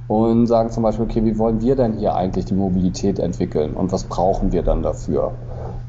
und 0.08 0.48
sagen 0.48 0.70
zum 0.70 0.82
Beispiel, 0.82 1.04
okay, 1.04 1.24
wie 1.24 1.38
wollen 1.38 1.60
wir 1.60 1.76
denn 1.76 1.98
hier 1.98 2.16
eigentlich 2.16 2.46
die 2.46 2.54
Mobilität 2.54 3.20
entwickeln 3.20 3.74
und 3.74 3.92
was 3.92 4.04
brauchen 4.04 4.50
wir 4.50 4.64
dann 4.64 4.82
dafür? 4.82 5.32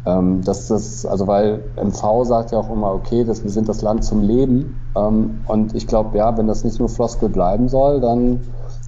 Ähm, 0.05 0.41
dass 0.43 0.67
das, 0.67 1.05
also 1.05 1.27
weil 1.27 1.63
MV 1.75 2.23
sagt 2.23 2.51
ja 2.51 2.57
auch 2.57 2.71
immer, 2.71 2.91
okay, 2.91 3.23
das, 3.23 3.43
wir 3.43 3.51
sind 3.51 3.69
das 3.69 3.81
Land 3.81 4.03
zum 4.03 4.21
Leben. 4.21 4.79
Ähm, 4.95 5.41
und 5.47 5.75
ich 5.75 5.85
glaube, 5.85 6.17
ja, 6.17 6.35
wenn 6.37 6.47
das 6.47 6.63
nicht 6.63 6.79
nur 6.79 6.89
Floskel 6.89 7.29
bleiben 7.29 7.69
soll, 7.69 8.01
dann 8.01 8.39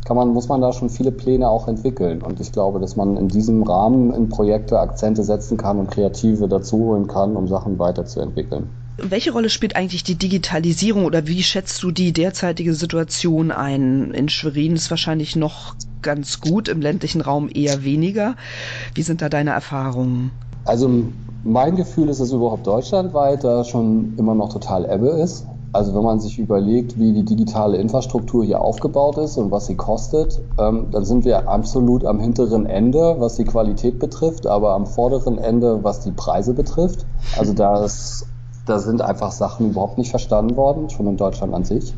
kann 0.05 0.17
man, 0.17 0.29
muss 0.29 0.47
man 0.49 0.61
da 0.61 0.73
schon 0.73 0.89
viele 0.89 1.11
Pläne 1.11 1.49
auch 1.49 1.67
entwickeln. 1.67 2.21
Und 2.21 2.39
ich 2.39 2.51
glaube, 2.51 2.79
dass 2.79 2.95
man 2.95 3.15
in 3.15 3.27
diesem 3.27 3.63
Rahmen 3.63 4.13
in 4.13 4.29
Projekte 4.29 4.79
Akzente 4.79 5.23
setzen 5.23 5.57
kann 5.57 5.79
und 5.79 5.91
Kreative 5.91 6.47
dazuholen 6.47 7.07
kann, 7.07 7.35
um 7.35 7.47
Sachen 7.47 7.79
weiterzuentwickeln. 7.79 8.69
Welche 8.97 9.31
Rolle 9.31 9.49
spielt 9.49 9.75
eigentlich 9.75 10.03
die 10.03 10.15
Digitalisierung 10.15 11.05
oder 11.05 11.25
wie 11.25 11.41
schätzt 11.41 11.81
du 11.81 11.91
die 11.91 12.11
derzeitige 12.11 12.73
Situation 12.75 13.51
ein? 13.51 14.11
In 14.11 14.29
Schwerin 14.29 14.73
ist 14.73 14.91
wahrscheinlich 14.91 15.35
noch 15.35 15.75
ganz 16.03 16.41
gut, 16.41 16.67
im 16.67 16.81
ländlichen 16.81 17.21
Raum 17.21 17.49
eher 17.51 17.83
weniger. 17.83 18.35
Wie 18.93 19.01
sind 19.01 19.21
da 19.21 19.29
deine 19.29 19.51
Erfahrungen? 19.51 20.31
Also 20.65 20.89
mein 21.43 21.75
Gefühl 21.75 22.09
ist, 22.09 22.21
dass 22.21 22.31
überhaupt 22.31 22.65
deutschlandweit 22.65 23.43
da 23.43 23.63
schon 23.63 24.13
immer 24.17 24.33
noch 24.33 24.49
total 24.49 24.85
Ebbe 24.89 25.09
ist. 25.09 25.45
Also 25.73 25.95
wenn 25.95 26.03
man 26.03 26.19
sich 26.19 26.37
überlegt, 26.37 26.99
wie 26.99 27.13
die 27.13 27.25
digitale 27.25 27.77
Infrastruktur 27.77 28.45
hier 28.45 28.61
aufgebaut 28.61 29.17
ist 29.17 29.37
und 29.37 29.49
was 29.49 29.65
sie 29.65 29.75
kostet, 29.75 30.39
ähm, 30.59 30.87
dann 30.91 31.03
sind 31.03 31.25
wir 31.25 31.49
absolut 31.49 32.05
am 32.05 32.19
hinteren 32.19 32.67
Ende, 32.67 33.15
was 33.17 33.35
die 33.35 33.43
Qualität 33.43 33.97
betrifft, 33.97 34.45
aber 34.45 34.73
am 34.73 34.85
vorderen 34.85 35.39
Ende, 35.39 35.83
was 35.83 36.01
die 36.01 36.11
Preise 36.11 36.53
betrifft. 36.53 37.07
Also 37.39 37.53
da, 37.53 37.83
ist, 37.83 38.27
da 38.67 38.77
sind 38.77 39.01
einfach 39.01 39.31
Sachen 39.31 39.71
überhaupt 39.71 39.97
nicht 39.97 40.11
verstanden 40.11 40.55
worden, 40.55 40.91
schon 40.91 41.07
in 41.07 41.17
Deutschland 41.17 41.55
an 41.55 41.63
sich. 41.63 41.95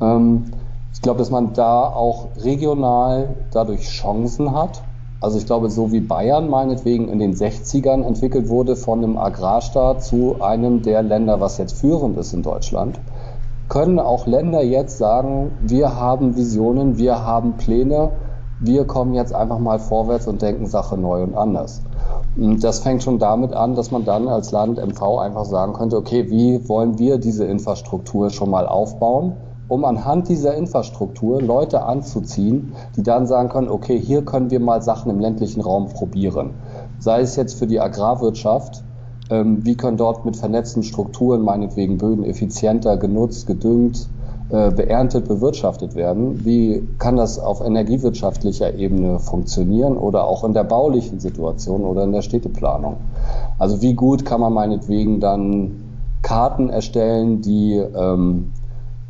Ähm, 0.00 0.52
ich 0.92 1.02
glaube, 1.02 1.18
dass 1.18 1.30
man 1.30 1.52
da 1.52 1.82
auch 1.88 2.28
regional 2.44 3.34
dadurch 3.50 3.88
Chancen 3.88 4.54
hat 4.54 4.82
also 5.24 5.38
ich 5.38 5.46
glaube, 5.46 5.70
so 5.70 5.90
wie 5.90 6.00
Bayern 6.00 6.50
meinetwegen 6.50 7.08
in 7.08 7.18
den 7.18 7.34
60ern 7.34 8.02
entwickelt 8.04 8.50
wurde 8.50 8.76
von 8.76 9.02
einem 9.02 9.16
Agrarstaat 9.16 10.04
zu 10.04 10.42
einem 10.42 10.82
der 10.82 11.02
Länder, 11.02 11.40
was 11.40 11.56
jetzt 11.56 11.78
führend 11.78 12.18
ist 12.18 12.34
in 12.34 12.42
Deutschland, 12.42 13.00
können 13.70 13.98
auch 13.98 14.26
Länder 14.26 14.62
jetzt 14.62 14.98
sagen, 14.98 15.52
wir 15.62 15.96
haben 15.96 16.36
Visionen, 16.36 16.98
wir 16.98 17.24
haben 17.24 17.56
Pläne, 17.56 18.10
wir 18.60 18.86
kommen 18.86 19.14
jetzt 19.14 19.34
einfach 19.34 19.58
mal 19.58 19.78
vorwärts 19.78 20.26
und 20.26 20.42
denken 20.42 20.66
Sache 20.66 20.98
neu 20.98 21.22
und 21.22 21.34
anders. 21.34 21.80
Und 22.36 22.62
das 22.62 22.80
fängt 22.80 23.02
schon 23.02 23.18
damit 23.18 23.54
an, 23.54 23.74
dass 23.74 23.90
man 23.90 24.04
dann 24.04 24.28
als 24.28 24.52
Land 24.52 24.76
MV 24.76 25.20
einfach 25.20 25.46
sagen 25.46 25.72
könnte, 25.72 25.96
okay, 25.96 26.28
wie 26.28 26.68
wollen 26.68 26.98
wir 26.98 27.16
diese 27.16 27.46
Infrastruktur 27.46 28.28
schon 28.28 28.50
mal 28.50 28.66
aufbauen? 28.66 29.36
Um 29.68 29.84
anhand 29.84 30.28
dieser 30.28 30.54
Infrastruktur 30.54 31.40
Leute 31.40 31.82
anzuziehen, 31.84 32.72
die 32.96 33.02
dann 33.02 33.26
sagen 33.26 33.48
können, 33.48 33.68
okay, 33.68 33.98
hier 33.98 34.24
können 34.24 34.50
wir 34.50 34.60
mal 34.60 34.82
Sachen 34.82 35.10
im 35.10 35.20
ländlichen 35.20 35.60
Raum 35.60 35.88
probieren. 35.88 36.50
Sei 36.98 37.20
es 37.20 37.36
jetzt 37.36 37.58
für 37.58 37.66
die 37.66 37.80
Agrarwirtschaft, 37.80 38.82
ähm, 39.30 39.64
wie 39.64 39.74
können 39.74 39.96
dort 39.96 40.24
mit 40.24 40.36
vernetzten 40.36 40.82
Strukturen 40.82 41.42
meinetwegen 41.42 41.98
Böden 41.98 42.24
effizienter 42.24 42.96
genutzt, 42.96 43.46
gedüngt, 43.46 44.08
äh, 44.50 44.70
beerntet, 44.70 45.26
bewirtschaftet 45.26 45.94
werden? 45.94 46.44
Wie 46.44 46.86
kann 46.98 47.16
das 47.16 47.38
auf 47.38 47.62
energiewirtschaftlicher 47.62 48.74
Ebene 48.74 49.18
funktionieren 49.18 49.96
oder 49.96 50.24
auch 50.24 50.44
in 50.44 50.52
der 50.52 50.64
baulichen 50.64 51.20
Situation 51.20 51.84
oder 51.84 52.04
in 52.04 52.12
der 52.12 52.22
Städteplanung? 52.22 52.96
Also 53.58 53.80
wie 53.80 53.94
gut 53.94 54.26
kann 54.26 54.40
man 54.42 54.52
meinetwegen 54.52 55.20
dann 55.20 55.80
Karten 56.20 56.68
erstellen, 56.68 57.40
die 57.40 57.74
ähm, 57.74 58.52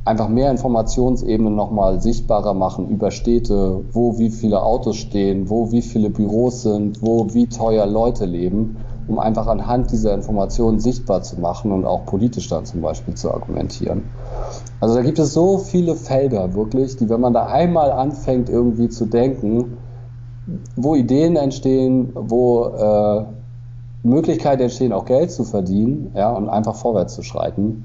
einfach 0.04 0.28
mehr 0.28 0.50
Informationsebenen 0.50 1.54
nochmal 1.54 2.00
sichtbarer 2.00 2.52
machen 2.52 2.88
über 2.88 3.10
Städte, 3.10 3.80
wo 3.92 4.18
wie 4.18 4.30
viele 4.30 4.62
Autos 4.62 4.96
stehen, 4.96 5.48
wo 5.48 5.72
wie 5.72 5.80
viele 5.82 6.10
Büros 6.10 6.62
sind, 6.62 7.00
wo 7.00 7.32
wie 7.32 7.46
teuer 7.46 7.86
Leute 7.86 8.26
leben, 8.26 8.76
um 9.08 9.18
einfach 9.18 9.46
anhand 9.46 9.90
dieser 9.92 10.12
Informationen 10.14 10.78
sichtbar 10.78 11.22
zu 11.22 11.40
machen 11.40 11.72
und 11.72 11.86
auch 11.86 12.04
politisch 12.04 12.48
dann 12.48 12.66
zum 12.66 12.82
Beispiel 12.82 13.14
zu 13.14 13.32
argumentieren. 13.32 14.04
Also 14.80 14.94
da 14.94 15.02
gibt 15.02 15.18
es 15.18 15.32
so 15.32 15.56
viele 15.58 15.94
Felder 15.94 16.54
wirklich, 16.54 16.96
die, 16.96 17.08
wenn 17.08 17.20
man 17.20 17.32
da 17.32 17.46
einmal 17.46 17.90
anfängt 17.90 18.50
irgendwie 18.50 18.90
zu 18.90 19.06
denken, 19.06 19.78
wo 20.76 20.94
Ideen 20.94 21.36
entstehen, 21.36 22.12
wo 22.14 22.66
äh, 22.66 23.24
Möglichkeiten 24.02 24.60
entstehen, 24.60 24.92
auch 24.92 25.06
Geld 25.06 25.32
zu 25.32 25.44
verdienen, 25.44 26.12
ja, 26.14 26.30
und 26.30 26.50
einfach 26.50 26.74
vorwärts 26.74 27.14
zu 27.14 27.22
schreiten, 27.22 27.84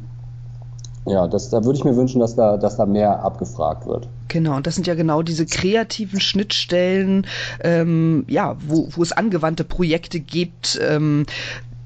ja, 1.05 1.27
das, 1.27 1.49
da 1.49 1.63
würde 1.63 1.77
ich 1.77 1.85
mir 1.85 1.95
wünschen, 1.95 2.19
dass 2.19 2.35
da, 2.35 2.57
dass 2.57 2.77
da 2.77 2.85
mehr 2.85 3.23
abgefragt 3.23 3.87
wird. 3.87 4.07
Genau, 4.27 4.55
und 4.55 4.67
das 4.67 4.75
sind 4.75 4.85
ja 4.85 4.95
genau 4.95 5.23
diese 5.23 5.45
kreativen 5.45 6.19
Schnittstellen, 6.19 7.25
ähm, 7.61 8.25
ja, 8.27 8.57
wo, 8.67 8.89
wo 8.91 9.01
es 9.01 9.11
angewandte 9.11 9.63
Projekte 9.63 10.19
gibt, 10.19 10.79
ähm, 10.87 11.25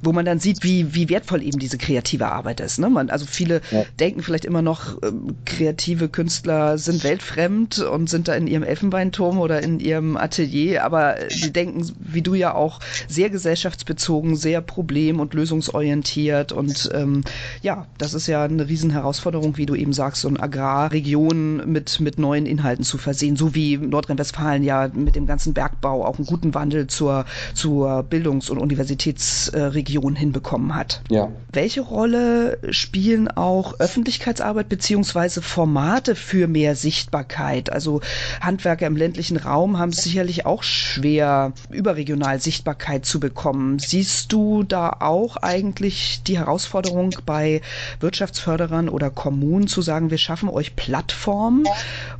wo 0.04 0.12
man 0.12 0.26
dann 0.26 0.40
sieht, 0.40 0.64
wie, 0.64 0.94
wie 0.94 1.10
wertvoll 1.10 1.42
eben 1.42 1.60
diese 1.60 1.78
kreative 1.78 2.28
Arbeit 2.30 2.60
ist. 2.60 2.78
Ne? 2.78 2.90
Man, 2.90 3.10
also 3.10 3.26
viele 3.26 3.62
ja. 3.72 3.84
denken 4.00 4.22
vielleicht 4.22 4.46
immer 4.46 4.62
noch, 4.62 5.02
ähm, 5.02 5.36
kreative 5.46 6.10
Künstler 6.10 6.78
sind 6.78 7.04
weltfremd 7.04 7.80
und 7.80 8.10
sind 8.10 8.28
da 8.28 8.34
in 8.36 8.48
ihrem 8.48 8.64
Elfenbeinturm 8.64 9.40
oder 9.40 9.64
in 9.64 9.80
ihrem 9.80 10.18
Atelier, 10.18 10.84
aber 10.84 11.16
die 11.44 11.54
denken, 11.54 11.90
wie 12.00 12.22
du 12.22 12.34
ja 12.36 12.54
auch, 12.54 12.80
sehr 13.08 13.30
gesellschaftsbezogen, 13.30 14.36
sehr 14.36 14.62
problem- 14.62 15.20
und 15.20 15.34
lösungsorientiert 15.34 16.52
und 16.52 16.90
ähm, 16.94 17.24
ja, 17.62 17.88
das 17.98 18.14
ist 18.14 18.28
ja 18.28 18.44
eine 18.44 18.68
Riesenherausforderung, 18.68 19.58
wie 19.58 19.66
du 19.66 19.76
eben 19.76 19.94
sagst, 19.94 20.22
so 20.22 20.28
eine 20.28 20.42
Agrarregion 20.42 21.72
mit, 21.72 22.02
mit 22.02 22.20
neuen 22.20 22.46
Inhalten 22.46 22.84
zu 22.84 22.98
versehen, 22.98 23.38
so 23.38 23.56
wie 23.56 23.78
Nordrhein-Westfalen 23.78 24.64
ja 24.64 24.90
mit 24.94 25.16
dem 25.16 25.28
ganzen 25.28 25.54
Bergbau 25.54 26.06
auch 26.06 26.18
einen 26.18 26.28
guten 26.28 26.54
Wandel 26.54 26.88
zur, 26.88 27.26
zur 27.54 28.04
Bildungs- 28.04 28.50
und 28.50 28.58
Universitätsregion 28.58 29.93
Region 29.94 30.16
hinbekommen 30.16 30.76
hat. 30.76 31.02
Ja. 31.10 31.30
Welche 31.52 31.82
Rolle 31.82 32.58
spielen 32.72 33.28
auch 33.28 33.80
Öffentlichkeitsarbeit 33.80 34.68
beziehungsweise 34.68 35.44
Formate 35.44 36.16
für 36.16 36.48
mehr 36.48 36.76
Sichtbarkeit? 36.76 37.72
Also 37.72 38.02
Handwerker 38.42 38.88
im 38.88 38.98
ländlichen 38.98 39.38
Raum 39.38 39.78
haben 39.78 39.90
es 39.90 40.04
sicherlich 40.04 40.48
auch 40.48 40.64
schwer, 40.64 41.54
überregional 41.70 42.42
Sichtbarkeit 42.42 43.06
zu 43.06 43.20
bekommen. 43.20 43.78
Siehst 43.78 44.34
du 44.34 44.64
da 44.64 44.98
auch 45.00 45.38
eigentlich 45.38 46.24
die 46.26 46.40
Herausforderung 46.40 47.16
bei 47.26 47.62
Wirtschaftsförderern 48.00 48.90
oder 48.90 49.12
Kommunen 49.12 49.68
zu 49.68 49.84
sagen, 49.84 50.10
wir 50.10 50.18
schaffen 50.18 50.50
euch 50.50 50.76
Plattformen, 50.76 51.66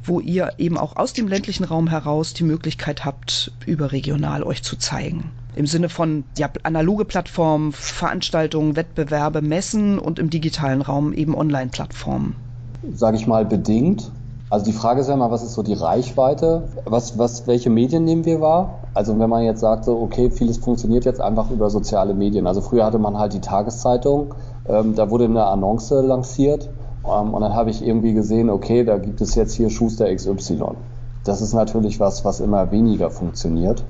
wo 0.04 0.20
ihr 0.20 0.54
eben 0.60 0.78
auch 0.78 0.96
aus 0.96 1.14
dem 1.14 1.28
ländlichen 1.28 1.64
Raum 1.64 1.88
heraus 1.88 2.34
die 2.36 2.44
Möglichkeit 2.44 3.04
habt, 3.04 3.52
überregional 3.66 4.44
euch 4.44 4.62
zu 4.62 4.76
zeigen? 4.76 5.32
Im 5.56 5.68
Sinne 5.68 5.90
von 5.90 6.24
ja, 6.38 6.50
analoge 6.64 7.06
Plattformen, 7.06 7.72
Veranstaltungen, 7.72 8.76
Wettbewerbe, 8.76 9.42
Messen 9.42 10.00
und 10.00 10.20
im 10.20 10.30
digitalen 10.30 10.82
Raum 10.82 11.14
eben 11.14 11.36
Online-Plattformen? 11.36 12.36
Sage 12.94 13.18
ich 13.18 13.28
mal 13.28 13.46
bedingt. 13.46 14.12
Also 14.50 14.66
die 14.66 14.74
Frage 14.74 15.02
ist 15.02 15.08
ja 15.08 15.16
immer, 15.16 15.32
was 15.32 15.42
ist 15.42 15.54
so 15.54 15.64
die 15.64 15.74
Reichweite? 15.74 16.70
Was, 16.86 17.18
was, 17.18 17.48
welche 17.48 17.70
Medien 17.70 18.04
nehmen 18.04 18.26
wir 18.26 18.40
wahr? 18.40 18.80
Also 18.94 19.18
wenn 19.18 19.30
man 19.30 19.44
jetzt 19.44 19.62
sagt, 19.62 19.86
so, 19.86 20.00
okay, 20.00 20.30
vieles 20.30 20.58
funktioniert 20.58 21.06
jetzt 21.06 21.22
einfach 21.22 21.50
über 21.50 21.70
soziale 21.70 22.14
Medien. 22.14 22.46
Also 22.46 22.62
früher 22.62 22.86
hatte 22.86 23.00
man 23.00 23.18
halt 23.18 23.34
die 23.34 23.42
Tageszeitung, 23.42 24.36
ähm, 24.68 24.94
da 24.96 25.10
wurde 25.10 25.26
eine 25.26 25.46
Annonce 25.46 25.92
lanciert 25.92 26.70
ähm, 27.04 27.34
und 27.34 27.42
dann 27.42 27.56
habe 27.56 27.72
ich 27.72 27.84
irgendwie 27.84 28.14
gesehen, 28.14 28.50
okay, 28.50 28.84
da 28.84 28.98
gibt 28.98 29.22
es 29.22 29.34
jetzt 29.34 29.54
hier 29.54 29.72
Schuster 29.72 30.14
XY. 30.14 30.76
Das 31.24 31.42
ist 31.42 31.54
natürlich 31.54 32.00
was, 32.00 32.24
was 32.24 32.40
immer 32.40 32.70
weniger 32.72 33.10
funktioniert 33.10 33.84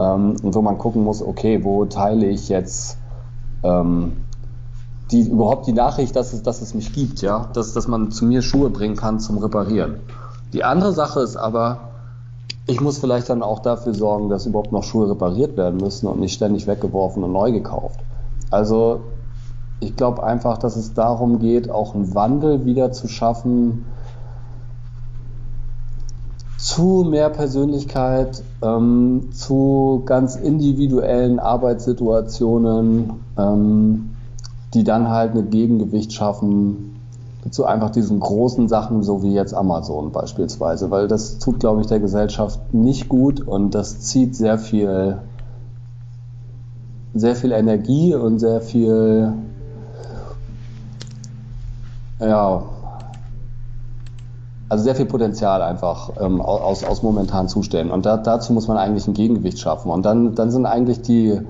ähm, 0.00 0.36
und 0.42 0.54
wo 0.54 0.62
man 0.62 0.78
gucken 0.78 1.04
muss, 1.04 1.22
okay, 1.22 1.62
wo 1.62 1.84
teile 1.84 2.26
ich 2.26 2.48
jetzt 2.48 2.96
ähm, 3.62 4.24
die, 5.10 5.28
überhaupt 5.28 5.66
die 5.66 5.72
Nachricht, 5.72 6.16
dass 6.16 6.32
es, 6.32 6.42
dass 6.42 6.62
es 6.62 6.74
mich 6.74 6.92
gibt, 6.92 7.20
ja, 7.20 7.50
dass, 7.52 7.74
dass 7.74 7.86
man 7.86 8.10
zu 8.10 8.24
mir 8.24 8.42
Schuhe 8.42 8.70
bringen 8.70 8.96
kann 8.96 9.20
zum 9.20 9.38
Reparieren. 9.38 9.96
Die 10.52 10.64
andere 10.64 10.92
Sache 10.92 11.20
ist 11.20 11.36
aber, 11.36 11.90
ich 12.66 12.80
muss 12.80 12.98
vielleicht 12.98 13.28
dann 13.28 13.42
auch 13.42 13.60
dafür 13.60 13.94
sorgen, 13.94 14.28
dass 14.28 14.46
überhaupt 14.46 14.72
noch 14.72 14.84
Schuhe 14.84 15.10
repariert 15.10 15.56
werden 15.56 15.78
müssen 15.78 16.06
und 16.06 16.20
nicht 16.20 16.34
ständig 16.34 16.66
weggeworfen 16.66 17.22
und 17.22 17.32
neu 17.32 17.52
gekauft. 17.52 18.00
Also 18.50 19.00
ich 19.80 19.96
glaube 19.96 20.22
einfach, 20.22 20.58
dass 20.58 20.76
es 20.76 20.94
darum 20.94 21.38
geht, 21.38 21.70
auch 21.70 21.94
einen 21.94 22.14
Wandel 22.14 22.64
wieder 22.64 22.92
zu 22.92 23.08
schaffen, 23.08 23.86
zu 26.60 27.06
mehr 27.08 27.30
Persönlichkeit, 27.30 28.42
ähm, 28.62 29.30
zu 29.32 30.02
ganz 30.04 30.36
individuellen 30.36 31.38
Arbeitssituationen, 31.38 33.12
ähm, 33.38 34.10
die 34.74 34.84
dann 34.84 35.08
halt 35.08 35.34
ein 35.34 35.48
Gegengewicht 35.50 36.12
schaffen 36.12 36.90
zu 37.50 37.64
einfach 37.64 37.88
diesen 37.90 38.20
großen 38.20 38.68
Sachen, 38.68 39.02
so 39.02 39.22
wie 39.22 39.32
jetzt 39.32 39.54
Amazon 39.54 40.12
beispielsweise, 40.12 40.90
weil 40.90 41.08
das 41.08 41.38
tut, 41.38 41.60
glaube 41.60 41.80
ich, 41.80 41.86
der 41.86 41.98
Gesellschaft 41.98 42.74
nicht 42.74 43.08
gut 43.08 43.40
und 43.40 43.74
das 43.74 44.00
zieht 44.00 44.36
sehr 44.36 44.58
viel, 44.58 45.16
sehr 47.14 47.34
viel 47.34 47.52
Energie 47.52 48.14
und 48.14 48.38
sehr 48.38 48.60
viel, 48.60 49.32
ja, 52.20 52.62
also 54.70 54.84
sehr 54.84 54.94
viel 54.94 55.06
Potenzial 55.06 55.62
einfach 55.62 56.12
ähm, 56.20 56.40
aus, 56.40 56.84
aus 56.84 57.02
momentanen 57.02 57.48
Zuständen. 57.48 57.92
Und 57.92 58.06
da, 58.06 58.16
dazu 58.16 58.52
muss 58.52 58.68
man 58.68 58.76
eigentlich 58.76 59.06
ein 59.08 59.14
Gegengewicht 59.14 59.58
schaffen. 59.58 59.90
Und 59.90 60.06
dann, 60.06 60.36
dann 60.36 60.52
sind 60.52 60.64
eigentlich 60.64 61.02
die, 61.02 61.40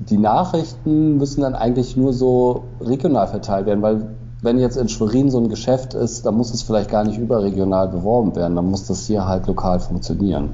die 0.00 0.18
Nachrichten 0.18 1.18
müssen 1.18 1.42
dann 1.42 1.54
eigentlich 1.54 1.96
nur 1.96 2.12
so 2.12 2.64
regional 2.80 3.28
verteilt 3.28 3.66
werden, 3.66 3.80
weil 3.80 4.08
wenn 4.42 4.58
jetzt 4.58 4.76
in 4.76 4.88
Schwerin 4.88 5.30
so 5.30 5.38
ein 5.38 5.48
Geschäft 5.48 5.94
ist, 5.94 6.26
dann 6.26 6.34
muss 6.34 6.52
es 6.52 6.62
vielleicht 6.62 6.90
gar 6.90 7.04
nicht 7.04 7.18
überregional 7.18 7.88
beworben 7.88 8.34
werden, 8.34 8.56
dann 8.56 8.68
muss 8.68 8.86
das 8.86 9.06
hier 9.06 9.28
halt 9.28 9.46
lokal 9.46 9.78
funktionieren. 9.78 10.50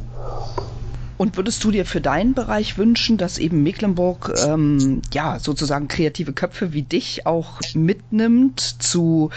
Und 1.18 1.36
würdest 1.36 1.64
du 1.64 1.70
dir 1.70 1.86
für 1.86 2.00
deinen 2.00 2.34
Bereich 2.34 2.76
wünschen, 2.76 3.16
dass 3.16 3.38
eben 3.38 3.62
Mecklenburg 3.62 4.34
ähm, 4.46 5.00
ja 5.14 5.38
sozusagen 5.38 5.88
kreative 5.88 6.32
Köpfe 6.32 6.72
wie 6.72 6.82
dich 6.82 7.26
auch 7.26 7.60
mitnimmt 7.74 8.60
zu 8.60 9.30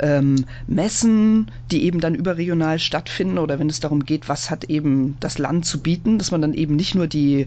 ähm, 0.00 0.46
Messen, 0.66 1.50
die 1.70 1.84
eben 1.84 2.00
dann 2.00 2.14
überregional 2.14 2.78
stattfinden 2.78 3.38
oder 3.38 3.58
wenn 3.58 3.68
es 3.68 3.80
darum 3.80 4.04
geht, 4.04 4.28
was 4.28 4.50
hat 4.50 4.64
eben 4.64 5.16
das 5.20 5.38
Land 5.38 5.66
zu 5.66 5.80
bieten, 5.80 6.18
dass 6.18 6.30
man 6.30 6.40
dann 6.40 6.54
eben 6.54 6.74
nicht 6.74 6.94
nur 6.94 7.06
die 7.06 7.46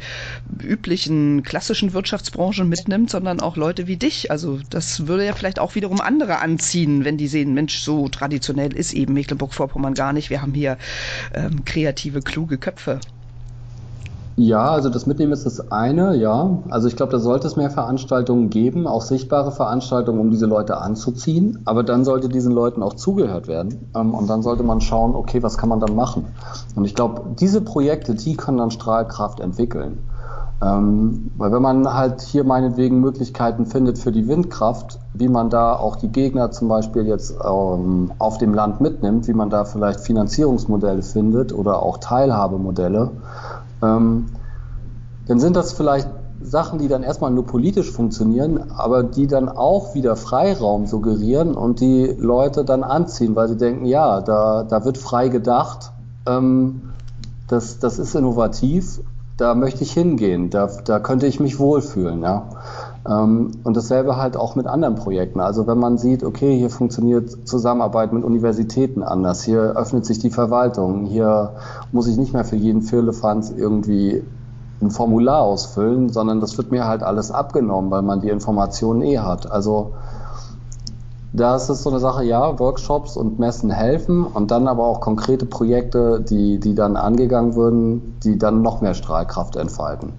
üblichen 0.62 1.42
klassischen 1.44 1.94
Wirtschaftsbranchen 1.94 2.70
mitnimmt, 2.70 3.10
sondern 3.10 3.40
auch 3.40 3.58
Leute 3.58 3.88
wie 3.88 3.98
dich. 3.98 4.30
Also 4.30 4.60
das 4.70 5.08
würde 5.08 5.26
ja 5.26 5.34
vielleicht 5.34 5.60
auch 5.60 5.74
wiederum 5.74 6.00
andere 6.00 6.40
anziehen, 6.40 7.06
wenn 7.06 7.18
die 7.18 7.28
sehen, 7.28 7.54
Mensch, 7.56 7.80
so 7.80 8.08
traditionell 8.08 8.74
ist 8.74 8.94
eben 8.94 9.14
Mecklenburg-Vorpommern 9.14 9.96
gar 9.96 10.14
nicht. 10.14 10.30
Wir 10.30 10.42
haben 10.42 10.54
hier 10.54 10.78
ähm, 11.34 11.66
kreative, 11.66 12.22
kluge 12.22 12.58
Köpfe. 12.58 13.00
Ja, 14.40 14.72
also 14.72 14.88
das 14.88 15.06
Mitnehmen 15.06 15.34
ist 15.34 15.46
das 15.46 15.70
eine, 15.70 16.16
ja. 16.16 16.60
Also 16.70 16.88
ich 16.88 16.96
glaube, 16.96 17.12
da 17.12 17.20
sollte 17.20 17.46
es 17.46 17.58
mehr 17.58 17.70
Veranstaltungen 17.70 18.50
geben, 18.50 18.88
auch 18.88 19.02
sichtbare 19.02 19.52
Veranstaltungen, 19.52 20.18
um 20.22 20.32
diese 20.32 20.46
Leute 20.46 20.78
anzuziehen. 20.78 21.60
Aber 21.66 21.84
dann 21.84 22.06
sollte 22.06 22.30
diesen 22.30 22.54
Leuten 22.54 22.82
auch 22.82 22.94
zugehört 22.94 23.50
werden. 23.50 23.90
Ähm, 23.94 24.14
und 24.14 24.30
dann 24.30 24.42
sollte 24.42 24.64
man 24.64 24.80
schauen, 24.80 25.14
okay, 25.14 25.44
was 25.44 25.58
kann 25.58 25.68
man 25.68 25.82
dann 25.82 25.94
machen? 25.94 26.28
Und 26.74 26.86
ich 26.86 26.96
glaube, 26.96 27.22
diese 27.38 27.60
Projekte, 27.60 28.16
die 28.16 28.38
können 28.38 28.60
dann 28.60 28.72
Strahlkraft 28.72 29.42
entwickeln. 29.42 29.98
Ähm, 30.62 31.32
weil 31.38 31.52
wenn 31.54 31.62
man 31.62 31.94
halt 31.94 32.22
hier 32.22 32.44
meinetwegen 32.44 33.00
Möglichkeiten 33.00 33.66
findet 33.66 33.98
für 33.98 34.12
die 34.12 34.28
Windkraft, 34.28 35.00
wie 35.14 35.30
man 35.30 35.50
da 35.50 35.74
auch 35.76 35.96
die 35.96 36.10
Gegner 36.10 36.52
zum 36.52 36.68
Beispiel 36.68 37.08
jetzt 37.08 37.34
ähm, 37.46 38.12
auf 38.20 38.38
dem 38.40 38.54
Land 38.54 38.82
mitnimmt, 38.82 39.28
wie 39.28 39.34
man 39.34 39.50
da 39.50 39.64
vielleicht 39.64 40.02
Finanzierungsmodelle 40.02 41.02
findet 41.02 41.54
oder 41.54 41.82
auch 41.82 41.98
Teilhabemodelle, 41.98 43.12
ähm, 43.82 44.26
dann 45.28 45.40
sind 45.40 45.56
das 45.56 45.74
vielleicht 45.74 46.10
Sachen, 46.42 46.80
die 46.80 46.88
dann 46.88 47.04
erstmal 47.04 47.32
nur 47.32 47.46
politisch 47.46 47.92
funktionieren, 47.92 48.72
aber 48.72 49.04
die 49.04 49.28
dann 49.28 49.50
auch 49.50 49.94
wieder 49.94 50.16
Freiraum 50.16 50.88
suggerieren 50.88 51.54
und 51.54 51.82
die 51.82 52.16
Leute 52.18 52.64
dann 52.64 52.84
anziehen, 52.84 53.36
weil 53.36 53.50
sie 53.50 53.58
denken, 53.58 53.86
ja, 53.86 54.22
da, 54.22 54.64
da 54.64 54.86
wird 54.86 54.98
frei 54.98 55.28
gedacht, 55.28 55.92
ähm, 56.26 56.94
das, 57.48 57.80
das 57.80 58.00
ist 58.00 58.16
innovativ, 58.16 59.02
da 59.38 59.56
möchte 59.56 59.84
ich 59.84 59.92
hingehen, 59.92 60.50
da, 60.50 60.70
da 60.86 61.00
könnte 61.00 61.28
ich 61.28 61.40
mich 61.40 61.60
wohlfühlen. 61.60 62.22
Ja. 62.22 62.50
Ähm, 63.10 63.52
und 63.64 63.76
dasselbe 63.76 64.18
halt 64.18 64.38
auch 64.38 64.56
mit 64.56 64.68
anderen 64.68 64.96
Projekten. 64.96 65.40
Also 65.40 65.66
wenn 65.68 65.80
man 65.80 65.98
sieht, 65.98 66.24
okay, 66.24 66.58
hier 66.58 66.70
funktioniert 66.70 67.48
Zusammenarbeit 67.48 68.14
mit 68.14 68.24
Universitäten 68.24 69.02
anders, 69.04 69.44
hier 69.44 69.76
öffnet 69.76 70.06
sich 70.06 70.20
die 70.20 70.30
Verwaltung, 70.30 71.06
hier 71.06 71.54
muss 71.92 72.08
ich 72.08 72.18
nicht 72.18 72.34
mehr 72.34 72.46
für 72.46 72.56
jeden 72.56 72.82
Firlefanz 72.82 73.52
irgendwie 73.52 74.24
ein 74.82 74.92
Formular 74.92 75.42
ausfüllen, 75.42 76.10
sondern 76.10 76.40
das 76.40 76.58
wird 76.58 76.72
mir 76.72 76.86
halt 76.86 77.04
alles 77.04 77.32
abgenommen, 77.32 77.92
weil 77.92 78.02
man 78.02 78.22
die 78.22 78.30
Informationen 78.30 79.02
eh 79.02 79.20
hat. 79.20 79.52
Also 79.52 79.94
das 81.34 81.70
ist 81.70 81.84
so 81.84 81.90
eine 81.90 82.00
Sache, 82.00 82.24
ja, 82.24 82.58
Workshops 82.60 83.18
und 83.18 83.40
Messen 83.40 83.72
helfen 83.72 84.24
und 84.24 84.52
dann 84.52 84.68
aber 84.68 84.86
auch 84.86 85.02
konkrete 85.02 85.46
Projekte, 85.46 86.22
die, 86.22 86.60
die 86.60 86.76
dann 86.76 86.96
angegangen 86.96 87.56
würden, 87.56 88.18
die 88.24 88.38
dann 88.38 88.62
noch 88.62 88.82
mehr 88.82 88.94
Strahlkraft 88.94 89.56
entfalten. 89.56 90.14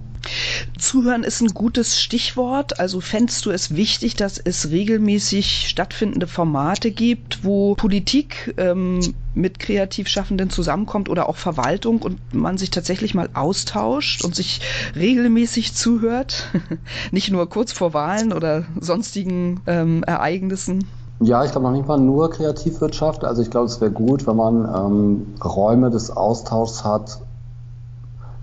Zuhören 0.78 1.24
ist 1.24 1.40
ein 1.40 1.48
gutes 1.48 2.00
Stichwort. 2.00 2.78
Also 2.78 3.00
fändest 3.00 3.46
du 3.46 3.50
es 3.50 3.74
wichtig, 3.74 4.16
dass 4.16 4.38
es 4.38 4.70
regelmäßig 4.70 5.68
stattfindende 5.68 6.26
Formate 6.26 6.90
gibt, 6.90 7.44
wo 7.44 7.74
Politik 7.74 8.54
ähm, 8.56 9.14
mit 9.34 9.58
Kreativschaffenden 9.58 10.50
zusammenkommt 10.50 11.08
oder 11.08 11.28
auch 11.28 11.36
Verwaltung 11.36 12.02
und 12.02 12.18
man 12.34 12.58
sich 12.58 12.70
tatsächlich 12.70 13.14
mal 13.14 13.28
austauscht 13.34 14.24
und 14.24 14.34
sich 14.34 14.60
regelmäßig 14.94 15.74
zuhört? 15.74 16.48
nicht 17.10 17.30
nur 17.30 17.48
kurz 17.48 17.72
vor 17.72 17.94
Wahlen 17.94 18.32
oder 18.32 18.64
sonstigen 18.78 19.60
ähm, 19.66 20.02
Ereignissen? 20.04 20.86
Ja, 21.22 21.44
ich 21.44 21.50
glaube 21.50 21.66
noch 21.66 21.76
nicht 21.76 21.86
mal 21.86 21.98
nur 21.98 22.30
Kreativwirtschaft. 22.30 23.24
Also 23.24 23.42
ich 23.42 23.50
glaube, 23.50 23.66
es 23.66 23.80
wäre 23.80 23.90
gut, 23.90 24.26
wenn 24.26 24.36
man 24.36 24.64
ähm, 24.64 25.34
Räume 25.44 25.90
des 25.90 26.10
Austauschs 26.10 26.82
hat, 26.82 27.20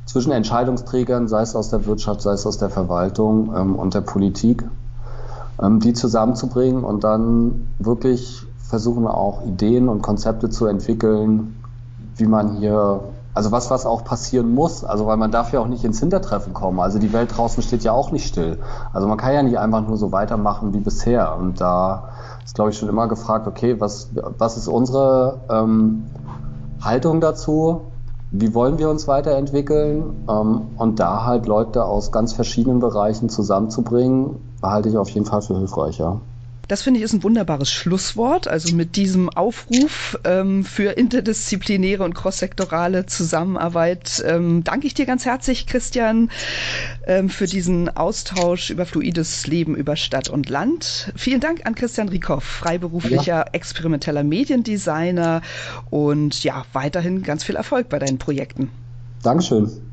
zwischen 0.08 0.32
Entscheidungsträgern, 0.32 1.28
sei 1.28 1.42
es 1.42 1.56
aus 1.56 1.70
der 1.70 1.86
Wirtschaft, 1.86 2.22
sei 2.22 2.32
es 2.32 2.48
aus 2.48 2.58
der 2.58 2.70
Verwaltung 2.70 3.54
ähm, 3.56 3.76
und 3.76 3.94
der 3.94 4.02
Politik, 4.02 4.64
ähm, 5.62 5.80
die 5.80 5.94
zusammenzubringen 5.94 6.84
und 6.84 7.04
dann 7.04 7.68
wirklich 7.78 8.48
versuchen 8.58 9.06
auch 9.06 9.46
Ideen 9.46 9.90
und 9.90 10.02
Konzepte 10.02 10.50
zu 10.50 10.66
entwickeln, 10.66 11.56
wie 12.16 12.26
man 12.26 12.56
hier, 12.56 13.02
also 13.34 13.52
was, 13.52 13.70
was 13.70 13.86
auch 13.86 14.04
passieren 14.04 14.56
muss, 14.56 14.84
also 14.84 15.06
weil 15.08 15.18
man 15.18 15.32
darf 15.32 15.54
ja 15.54 15.60
auch 15.60 15.68
nicht 15.68 15.84
ins 15.84 16.00
Hintertreffen 16.00 16.54
kommen. 16.54 16.80
Also 16.80 17.00
die 17.00 17.14
Welt 17.14 17.38
draußen 17.38 17.62
steht 17.62 17.84
ja 17.84 17.92
auch 17.92 18.12
nicht 18.12 18.28
still. 18.28 18.60
Also 18.94 19.08
man 19.08 19.18
kann 19.18 19.34
ja 19.34 19.44
nicht 19.44 19.60
einfach 19.60 19.86
nur 19.86 19.98
so 19.98 20.12
weitermachen 20.12 20.74
wie 20.74 20.80
bisher. 20.80 21.36
Und 21.38 21.62
da 21.62 22.10
ist, 22.46 22.56
glaube 22.56 22.72
ich, 22.72 22.78
schon 22.78 22.90
immer 22.90 23.08
gefragt, 23.08 23.46
okay, 23.46 23.80
was, 23.80 24.10
was 24.38 24.58
ist 24.58 24.68
unsere 24.68 25.40
ähm, 25.50 26.06
Haltung 26.82 27.22
dazu? 27.22 27.82
Wie 28.32 28.54
wollen 28.54 28.78
wir 28.78 28.90
uns 28.90 29.08
weiterentwickeln 29.08 30.26
ähm, 30.30 30.62
und 30.78 31.00
da 31.00 31.26
halt 31.26 31.46
Leute 31.46 31.86
aus 31.86 32.12
ganz 32.12 32.34
verschiedenen 32.34 32.80
Bereichen 32.80 33.30
zusammenzubringen, 33.30 34.38
halte 34.62 34.90
ich 34.90 34.98
auf 34.98 35.10
jeden 35.10 35.26
Fall 35.26 35.42
für 35.42 35.58
hilfreich, 35.58 35.98
ja. 35.98 36.20
Das 36.68 36.82
finde 36.82 37.00
ich 37.00 37.04
ist 37.04 37.14
ein 37.14 37.24
wunderbares 37.24 37.72
Schlusswort. 37.72 38.48
Also 38.48 38.76
mit 38.76 38.96
diesem 38.96 39.30
Aufruf 39.30 40.20
ähm, 40.24 40.66
für 40.66 40.92
interdisziplinäre 40.92 42.04
und 42.04 42.14
crosssektorale 42.14 43.06
Zusammenarbeit 43.06 44.24
ähm, 44.26 44.64
danke 44.64 44.88
ich 44.88 44.94
dir 44.94 45.06
ganz 45.06 45.26
herzlich, 45.26 45.66
Christian, 45.66 46.30
ähm, 47.06 47.30
für 47.30 47.46
diesen 47.46 47.90
Austausch 47.96 48.70
über 48.70 48.86
fluides 48.86 49.48
Leben 49.48 49.76
über 49.76 49.96
Stadt 49.96 50.30
und 50.30 50.50
Land. 50.50 51.14
Vielen 51.16 51.40
Dank 51.40 51.66
an 51.66 51.76
Christian 51.76 52.10
Riekoff, 52.10 52.44
freiberuflicher 52.44 53.26
ja. 53.26 53.46
experimenteller 53.54 54.24
Mediendesigner 54.24 55.42
und 55.90 56.44
ja, 56.44 56.66
weiterhin 56.74 57.24
ganz 57.24 57.44
viel 57.44 57.56
Erfolg 57.56 57.88
bei 57.90 58.00
deinen 58.00 58.18
Projekten. 58.18 58.70
Dankeschön. 59.24 59.87